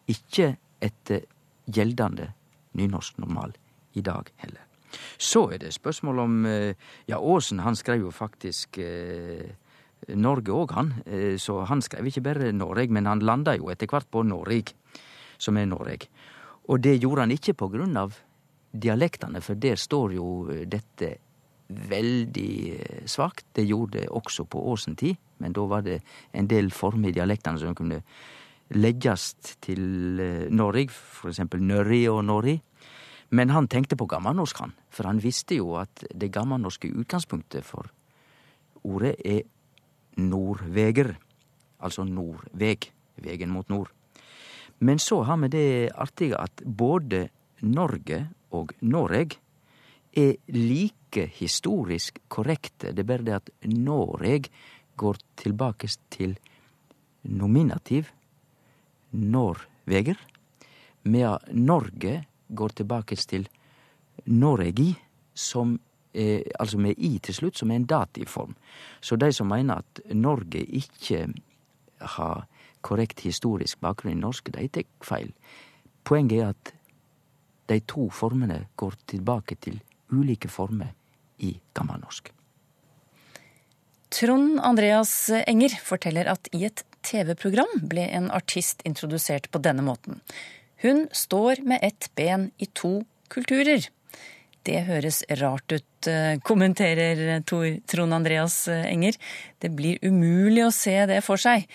ikke 0.08 0.56
etter 0.84 1.26
gjeldende 1.66 2.32
nynorsk 2.78 3.18
normal 3.18 3.56
i 3.98 4.02
dag 4.02 4.30
heller. 4.44 4.64
Så 5.18 5.48
er 5.52 5.62
det 5.62 5.74
spørsmål 5.76 6.20
om 6.20 6.46
eh, 6.46 6.76
Ja, 7.08 7.20
Aasen 7.20 7.60
han 7.60 7.76
skrev 7.76 8.06
jo 8.06 8.12
faktisk 8.12 8.78
eh, 8.80 9.50
Norge 10.16 10.54
òg, 10.56 10.74
han. 10.78 10.94
Eh, 11.06 11.36
så 11.42 11.62
han 11.68 11.84
skrev 11.84 12.08
ikke 12.08 12.24
bare 12.30 12.54
Noreg, 12.56 12.92
men 12.94 13.10
han 13.10 13.24
landa 13.26 13.56
jo 13.58 13.72
etter 13.74 13.90
hvert 13.92 14.10
på 14.12 14.24
Noreg, 14.24 14.74
som 15.38 15.58
er 15.58 15.68
Noreg. 15.68 16.08
Og 16.68 16.82
det 16.84 16.98
gjorde 17.02 17.26
han 17.26 17.36
ikke 17.36 17.56
på 17.58 17.70
grunn 17.72 17.98
av 18.00 18.16
dialektene, 18.72 19.42
for 19.42 19.60
der 19.60 19.80
står 19.80 20.18
jo 20.18 20.28
dette 20.68 21.16
veldig 21.68 22.54
eh, 22.78 23.04
svakt. 23.06 23.46
Det 23.56 23.66
gjorde 23.68 24.00
det 24.00 24.10
også 24.10 24.48
på 24.48 24.64
Åsen 24.72 24.96
tid, 24.96 25.18
men 25.44 25.56
da 25.56 25.66
var 25.68 25.84
det 25.86 26.02
en 26.34 26.48
del 26.48 26.72
former 26.72 27.12
i 27.12 27.16
dialektene 27.16 27.60
som 27.60 27.76
kunne 27.76 28.02
leggjast 28.76 29.58
til 29.64 30.20
eh, 30.20 30.48
Noreg, 30.52 30.92
for 30.92 31.32
eksempel 31.32 31.64
Nørri 31.64 32.06
og 32.12 32.24
Nori. 32.28 32.58
Men 33.30 33.52
han 33.52 33.68
tenkte 33.68 33.98
på 34.00 34.08
gammelnorsk, 34.08 34.60
han, 34.64 34.74
for 34.90 35.10
han 35.10 35.20
visste 35.20 35.58
jo 35.60 35.76
at 35.80 36.06
det 36.16 36.32
gammelnorske 36.32 36.94
utgangspunktet 36.96 37.66
for 37.68 37.92
ordet 38.88 39.18
er 39.26 39.44
Nordveger, 40.18 41.14
altså 41.80 42.04
nordveg, 42.08 42.90
vegen 43.22 43.54
mot 43.54 43.70
nord. 43.70 43.92
Men 44.80 45.00
så 45.02 45.24
har 45.26 45.38
vi 45.42 45.50
det 45.54 45.68
artige 45.98 46.38
at 46.38 46.62
både 46.66 47.28
Norge 47.66 48.28
og 48.54 48.74
Noreg 48.82 49.38
er 50.18 50.36
like 50.54 51.28
historisk 51.38 52.20
korrekte. 52.30 52.94
Det 52.94 53.04
er 53.04 53.10
bare 53.10 53.26
det 53.26 53.36
at 53.38 53.50
Noreg 53.74 54.50
går 54.98 55.18
tilbake 55.38 55.90
til 56.14 56.38
nominativ 57.24 58.10
Norveger, 59.12 60.18
medan 61.04 61.66
Norge 61.66 62.26
går 62.50 62.76
tilbake 62.76 63.16
til 63.16 63.48
Noregi, 64.26 64.96
som 65.34 65.78
er, 66.14 66.44
altså 66.60 66.78
med 66.78 66.98
i 66.98 67.18
til 67.20 67.36
slutt, 67.36 67.58
som 67.58 67.72
er 67.72 67.82
en 67.82 67.90
dativform. 67.90 68.56
Så 69.02 69.16
de 69.16 69.32
som 69.34 69.48
mener 69.48 69.84
at 69.84 70.02
Norge 70.16 70.64
ikke 70.64 71.28
har 72.18 72.46
korrekt 72.82 73.26
historisk 73.26 73.80
bakgrunn 73.84 74.18
i 74.18 74.22
norsk, 74.22 74.52
de 74.54 74.68
tar 74.68 74.88
feil. 75.04 75.34
Poenget 76.08 76.40
er 76.40 76.54
at 76.54 76.74
de 77.68 77.80
to 77.84 78.08
formene 78.14 78.66
går 78.80 78.96
tilbake 79.12 79.58
til 79.60 79.82
ulike 80.14 80.48
former 80.48 80.94
i 81.44 81.58
gammelnorsk. 81.76 82.32
Trond 84.14 84.62
Andreas 84.64 85.30
Enger 85.44 85.74
forteller 85.84 86.30
at 86.32 86.48
i 86.56 86.64
et 86.64 86.86
TV-program 87.04 87.82
ble 87.92 88.06
en 88.16 88.30
artist 88.32 88.82
introdusert 88.88 89.50
på 89.52 89.60
denne 89.64 89.84
måten. 89.84 90.22
Hun 90.84 91.08
står 91.12 91.64
med 91.68 91.84
ett 91.84 92.10
ben 92.16 92.52
i 92.58 92.70
to 92.72 93.02
kulturer. 93.34 93.90
Det 94.68 94.82
høres 94.88 95.22
rart 95.40 95.72
ut, 95.72 95.86
kommenterer 96.44 97.08
kommenterer 97.48 97.80
Trond 97.88 98.14
Andreas 98.14 98.68
Enger. 98.68 99.16
Det 99.60 99.72
blir 99.76 99.98
umulig 100.04 100.66
å 100.66 100.74
se 100.76 100.96
det 101.10 101.22
for 101.26 101.40
seg. 101.42 101.68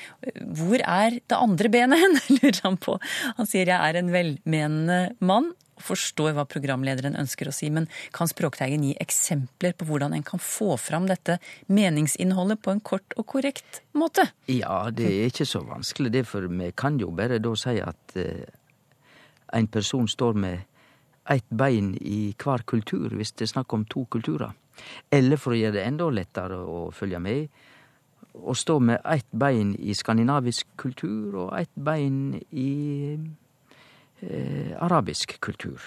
Hvor 0.59 0.83
er 0.83 1.19
det 1.21 1.39
andre 1.39 1.73
benet 1.73 2.03
hen, 2.03 2.21
lurer 2.39 2.61
han 2.67 2.79
på. 2.81 2.99
Han 3.39 3.49
sier 3.49 3.73
jeg 3.73 3.79
er 3.79 4.01
en 4.01 4.13
velmenende 4.13 5.01
mann 5.25 5.53
og 5.83 5.87
forstår 5.87 6.35
hva 6.37 6.45
programlederen 6.47 7.17
ønsker 7.19 7.49
å 7.49 7.55
si, 7.55 7.71
men 7.73 7.89
kan 8.15 8.31
Språkteigen 8.31 8.85
gi 8.87 8.93
eksempler 9.03 9.75
på 9.75 9.89
hvordan 9.89 10.15
en 10.15 10.27
kan 10.27 10.43
få 10.43 10.77
fram 10.79 11.09
dette 11.11 11.39
meningsinnholdet 11.73 12.61
på 12.63 12.75
en 12.75 12.83
kort 12.85 13.17
og 13.17 13.27
korrekt 13.35 13.81
måte? 13.97 14.29
Ja, 14.53 14.85
det 14.95 15.09
er 15.09 15.31
ikke 15.33 15.49
så 15.49 15.65
vanskelig, 15.67 16.13
det, 16.15 16.27
for 16.29 16.47
vi 16.47 16.71
kan 16.77 17.01
jo 17.03 17.11
bare 17.17 17.41
da 17.43 17.55
si 17.59 17.79
at 17.83 18.19
uh, 18.21 18.45
en 19.57 19.71
person 19.73 20.07
står 20.09 20.39
med 20.39 20.69
ett 21.31 21.49
bein 21.51 21.95
i 22.01 22.35
hver 22.39 22.65
kultur, 22.67 23.13
hvis 23.15 23.33
det 23.33 23.47
er 23.47 23.55
snakk 23.55 23.73
om 23.73 23.85
to 23.85 24.05
kulturer. 24.11 24.53
Eller 25.13 25.39
for 25.41 25.55
å 25.55 25.59
gjøre 25.59 25.77
det 25.79 25.87
enda 25.87 26.09
lettere 26.11 26.59
å 26.59 26.91
følge 26.95 27.21
med, 27.23 27.49
å 28.33 28.55
stå 28.57 28.79
med 28.81 29.03
eitt 29.05 29.29
bein 29.31 29.75
i 29.77 29.95
skandinavisk 29.95 30.71
kultur 30.81 31.37
og 31.45 31.53
eitt 31.59 31.73
bein 31.77 32.39
i 32.51 32.73
eh, 34.23 34.73
arabisk 34.81 35.37
kultur. 35.45 35.83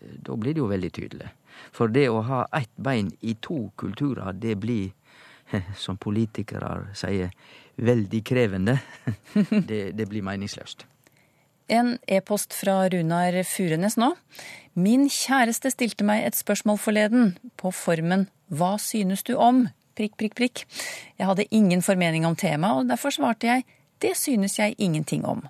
Da 0.00 0.36
blir 0.36 0.54
det 0.54 0.60
jo 0.60 0.70
veldig 0.70 0.92
tydelig. 0.92 1.30
For 1.72 1.88
det 1.88 2.08
å 2.12 2.20
ha 2.28 2.42
eitt 2.54 2.74
bein 2.76 3.08
i 3.24 3.36
to 3.40 3.70
kulturer, 3.80 4.36
det 4.36 4.58
blir, 4.60 4.92
som 5.84 5.96
politikere 5.96 6.92
sier, 6.96 7.32
veldig 7.76 8.22
krevende. 8.24 8.76
det, 9.70 9.96
det 9.96 10.08
blir 10.10 10.24
meningsløst. 10.26 10.86
En 11.68 11.96
e-post 12.06 12.54
fra 12.54 12.84
Runar 12.92 13.42
Furenes 13.48 13.96
nå. 13.98 14.12
Min 14.78 15.08
kjæreste 15.10 15.72
stilte 15.72 16.06
meg 16.06 16.22
et 16.26 16.38
spørsmål 16.38 16.78
forleden 16.78 17.32
på 17.58 17.72
formen 17.74 18.28
Hva 18.52 18.76
synes 18.78 19.26
du 19.26 19.34
om? 19.34 19.66
prikk, 19.96 20.16
prikk, 20.20 20.36
prikk. 20.36 20.62
Jeg 21.16 21.28
hadde 21.30 21.48
ingen 21.54 21.82
formening 21.84 22.26
om 22.28 22.36
temaet, 22.36 22.82
og 22.82 22.90
derfor 22.90 23.14
svarte 23.14 23.48
jeg 23.48 23.66
det 24.04 24.12
synes 24.20 24.58
jeg 24.58 24.74
ingenting 24.76 25.22
om. 25.24 25.40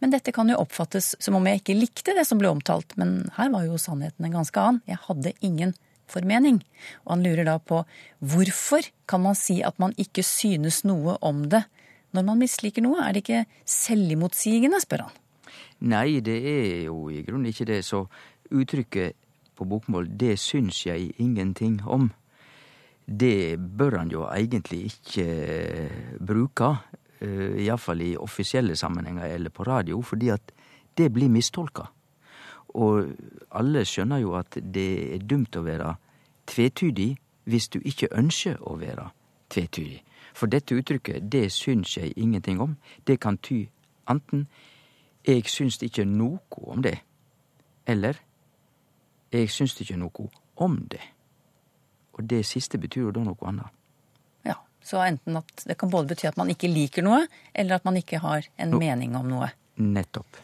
Men 0.00 0.12
dette 0.14 0.32
kan 0.32 0.48
jo 0.48 0.56
oppfattes 0.62 1.12
som 1.20 1.36
om 1.36 1.44
jeg 1.44 1.60
ikke 1.60 1.76
likte 1.76 2.14
det 2.16 2.24
som 2.24 2.40
ble 2.40 2.48
omtalt, 2.48 2.94
men 2.96 3.26
her 3.36 3.50
var 3.52 3.66
jo 3.66 3.76
sannheten 3.76 4.24
en 4.24 4.38
ganske 4.38 4.56
annen. 4.56 4.80
Jeg 4.88 5.02
hadde 5.04 5.34
ingen 5.44 5.74
formening. 6.08 6.62
Og 7.04 7.12
han 7.12 7.26
lurer 7.26 7.44
da 7.44 7.58
på 7.60 7.82
hvorfor 8.24 8.88
kan 9.04 9.20
man 9.26 9.36
si 9.36 9.58
at 9.60 9.76
man 9.82 9.92
ikke 10.00 10.24
synes 10.24 10.80
noe 10.88 11.18
om 11.20 11.44
det 11.52 11.66
når 12.16 12.24
man 12.26 12.40
misliker 12.40 12.82
noe? 12.82 13.04
Er 13.04 13.12
det 13.12 13.26
ikke 13.26 13.44
selvimotsigende, 13.68 14.80
spør 14.80 15.10
han. 15.10 15.20
Nei, 15.80 16.20
det 16.20 16.38
er 16.44 16.84
jo 16.84 17.08
i 17.08 17.22
grunnen 17.24 17.48
ikke 17.50 17.64
det. 17.64 17.84
Så 17.84 18.04
uttrykket 18.50 19.16
på 19.56 19.64
bokmål 19.64 20.08
'det 20.08 20.38
syns 20.38 20.86
jeg 20.86 21.12
ingenting 21.18 21.80
om', 21.86 22.10
det 23.20 23.58
bør 23.78 23.98
han 23.98 24.10
jo 24.10 24.22
egentlig 24.24 24.84
ikke 24.84 25.24
eh, 25.24 26.18
bruke. 26.26 26.76
Eh, 27.20 27.64
Iallfall 27.64 28.00
i 28.00 28.16
offisielle 28.16 28.76
sammenhenger 28.76 29.24
eller 29.24 29.50
på 29.50 29.62
radio, 29.62 30.02
fordi 30.02 30.28
at 30.28 30.52
det 30.98 31.12
blir 31.12 31.28
mistolka. 31.28 31.82
Og 32.68 33.06
alle 33.50 33.84
skjønner 33.84 34.18
jo 34.18 34.34
at 34.34 34.58
det 34.74 35.14
er 35.14 35.18
dumt 35.18 35.56
å 35.56 35.62
være 35.62 35.94
tvetydig 36.46 37.16
hvis 37.44 37.68
du 37.68 37.80
ikke 37.84 38.12
ønsker 38.12 38.56
å 38.62 38.76
være 38.78 39.10
tvetydig. 39.50 40.02
For 40.34 40.46
dette 40.46 40.74
uttrykket 40.74 41.32
'det 41.32 41.52
syns 41.52 41.96
jeg 41.96 42.12
ingenting 42.16 42.60
om', 42.60 42.76
det 43.06 43.20
kan 43.20 43.38
ty 43.38 43.66
anten 44.06 44.46
'jeg 45.24 45.44
syns 45.44 45.78
ikke 45.82 46.04
noe 46.04 46.38
om 46.56 46.82
det', 46.82 47.00
eller 47.86 48.14
'jeg 49.32 49.48
syns 49.50 49.80
ikke 49.80 49.96
noe 49.96 50.28
om 50.56 50.88
det'. 50.88 51.08
Og 52.12 52.24
det 52.24 52.46
siste 52.46 52.78
betyr 52.78 53.00
jo 53.08 53.10
da 53.10 53.20
noe 53.24 53.48
annet. 53.48 53.66
Ja, 54.44 54.54
Så 54.82 54.96
enten 55.06 55.36
at 55.36 55.64
det 55.66 55.78
kan 55.78 55.90
både 55.90 56.08
bety 56.08 56.26
at 56.28 56.36
man 56.36 56.50
ikke 56.50 56.68
liker 56.68 57.02
noe, 57.02 57.26
eller 57.54 57.74
at 57.74 57.84
man 57.84 57.96
ikke 57.96 58.18
har 58.18 58.46
en 58.58 58.70
no. 58.70 58.78
mening 58.78 59.16
om 59.16 59.28
noe. 59.28 59.52
Nettopp. 59.76 60.36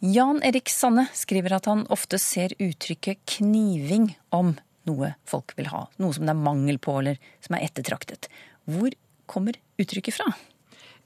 Jan 0.00 0.42
Erik 0.42 0.68
Sanne 0.68 1.08
skriver 1.12 1.52
at 1.52 1.66
han 1.66 1.86
ofte 1.92 2.18
ser 2.18 2.54
uttrykket 2.58 3.18
kniving 3.26 4.16
om 4.30 4.56
noe 4.88 5.14
folk 5.28 5.52
vil 5.58 5.68
ha. 5.68 5.88
Noe 6.00 6.16
som 6.16 6.24
det 6.24 6.32
er 6.32 6.40
mangel 6.40 6.78
på, 6.78 6.98
eller 7.02 7.18
som 7.44 7.56
er 7.56 7.66
ettertraktet. 7.66 8.30
Hvor 8.64 8.90
kommer 9.26 9.58
uttrykket 9.78 10.16
fra? 10.16 10.32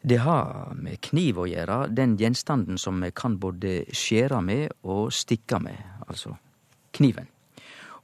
Det 0.05 0.19
har 0.21 0.75
med 0.77 1.01
kniv 1.01 1.39
å 1.41 1.47
gjøre, 1.49 1.87
den 1.89 2.19
gjenstanden 2.21 2.77
som 2.77 2.99
vi 3.01 3.09
kan 3.17 3.39
både 3.41 3.87
skjære 3.89 4.41
med 4.45 4.75
og 4.85 5.15
stikke 5.17 5.57
med, 5.65 5.79
altså 6.05 6.35
kniven. 6.93 7.31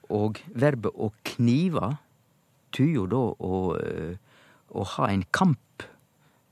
Og 0.08 0.40
verbet 0.56 0.96
å 0.96 1.10
knive 1.28 1.90
tyder 2.72 2.94
jo 2.94 3.04
da 3.10 3.20
å, 3.36 3.58
eh, 3.76 4.16
å 4.72 4.84
ha 4.94 5.10
en 5.10 5.26
kamp. 5.30 5.84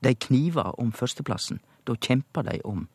De 0.04 0.12
kniver 0.14 0.74
om 0.78 0.92
førsteplassen. 0.92 1.62
Da 1.86 1.96
kjemper 1.96 2.44
de 2.44 2.60
om, 2.64 2.86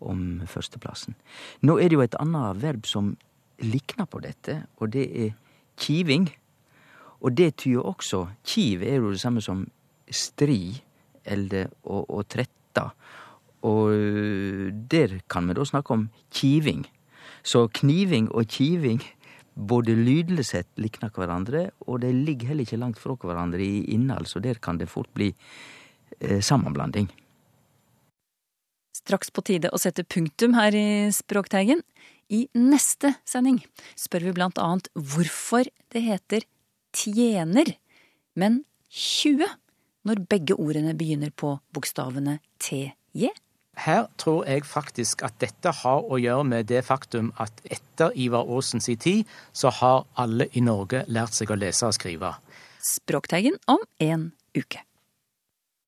om 0.00 0.40
førsteplassen. 0.46 1.16
Nå 1.62 1.80
er 1.80 1.88
det 1.88 1.98
jo 1.98 2.06
et 2.06 2.20
annet 2.20 2.62
verb 2.62 2.86
som 2.86 3.16
likner 3.58 4.06
på 4.06 4.22
dette, 4.22 4.66
og 4.78 4.94
det 4.94 5.08
er 5.10 5.34
kiving. 5.76 6.30
Og 7.22 7.34
det 7.34 7.56
tyder 7.56 7.82
også 7.82 8.28
Kiv 8.44 8.82
er 8.82 9.00
jo 9.00 9.10
det 9.10 9.20
samme 9.20 9.42
som 9.42 9.66
stri 10.10 10.82
eller 11.24 11.70
og, 11.84 12.10
og 12.10 12.28
tretta. 12.28 12.90
Og 13.62 13.92
øh, 13.94 14.72
der 14.72 15.20
kan 15.30 15.48
vi 15.48 15.54
da 15.54 15.64
snakke 15.64 15.94
om 15.94 16.08
kiving. 16.34 16.86
Så 17.42 17.68
kniving 17.74 18.30
og 18.32 18.46
kiving 18.46 19.02
både 19.54 19.94
lydlig 19.96 20.44
sett 20.48 20.68
likner 20.80 21.12
hverandre, 21.12 21.70
og 21.86 22.00
de 22.02 22.12
ligger 22.12 22.52
heller 22.52 22.66
ikke 22.66 22.80
langt 22.80 23.00
fra 23.00 23.16
hverandre 23.16 23.60
i 23.62 23.84
innhold, 23.94 24.26
så 24.30 24.40
der 24.40 24.60
kan 24.62 24.78
det 24.80 24.90
fort 24.90 25.10
bli 25.14 25.32
eh, 26.20 26.40
sammenblanding. 26.40 27.10
Straks 28.96 29.32
på 29.34 29.44
tide 29.44 29.72
å 29.72 29.80
sette 29.80 30.04
punktum 30.04 30.54
her 30.56 30.74
i 30.76 31.10
Språkteigen. 31.12 31.82
I 32.32 32.46
neste 32.56 33.12
sending 33.28 33.58
spør 33.98 34.28
vi 34.28 34.36
blant 34.36 34.60
annet 34.62 34.88
hvorfor 34.94 35.68
det 35.92 36.04
heter 36.06 36.46
tjener, 36.96 37.74
men 38.38 38.62
20 38.92 39.48
når 40.08 40.24
begge 40.30 40.56
ordene 40.58 40.94
begynner 40.98 41.30
på 41.30 41.56
bokstavene 41.74 42.38
TJ? 42.62 43.30
Her 43.82 44.06
tror 44.20 44.44
jeg 44.44 44.66
faktisk 44.68 45.22
at 45.24 45.38
dette 45.40 45.72
har 45.80 46.04
å 46.04 46.18
gjøre 46.20 46.44
med 46.44 46.68
det 46.68 46.82
faktum 46.84 47.32
at 47.40 47.62
etter 47.64 48.12
Ivar 48.20 48.44
Aasens 48.44 48.90
tid, 49.00 49.24
så 49.52 49.72
har 49.72 50.04
alle 50.20 50.50
i 50.52 50.60
Norge 50.60 51.06
lært 51.08 51.38
seg 51.38 51.50
å 51.50 51.56
lese 51.56 51.88
og 51.88 51.96
skrive. 51.96 52.34
Språkteigen 52.84 53.56
om 53.70 53.80
en 54.02 54.32
uke. 54.58 54.82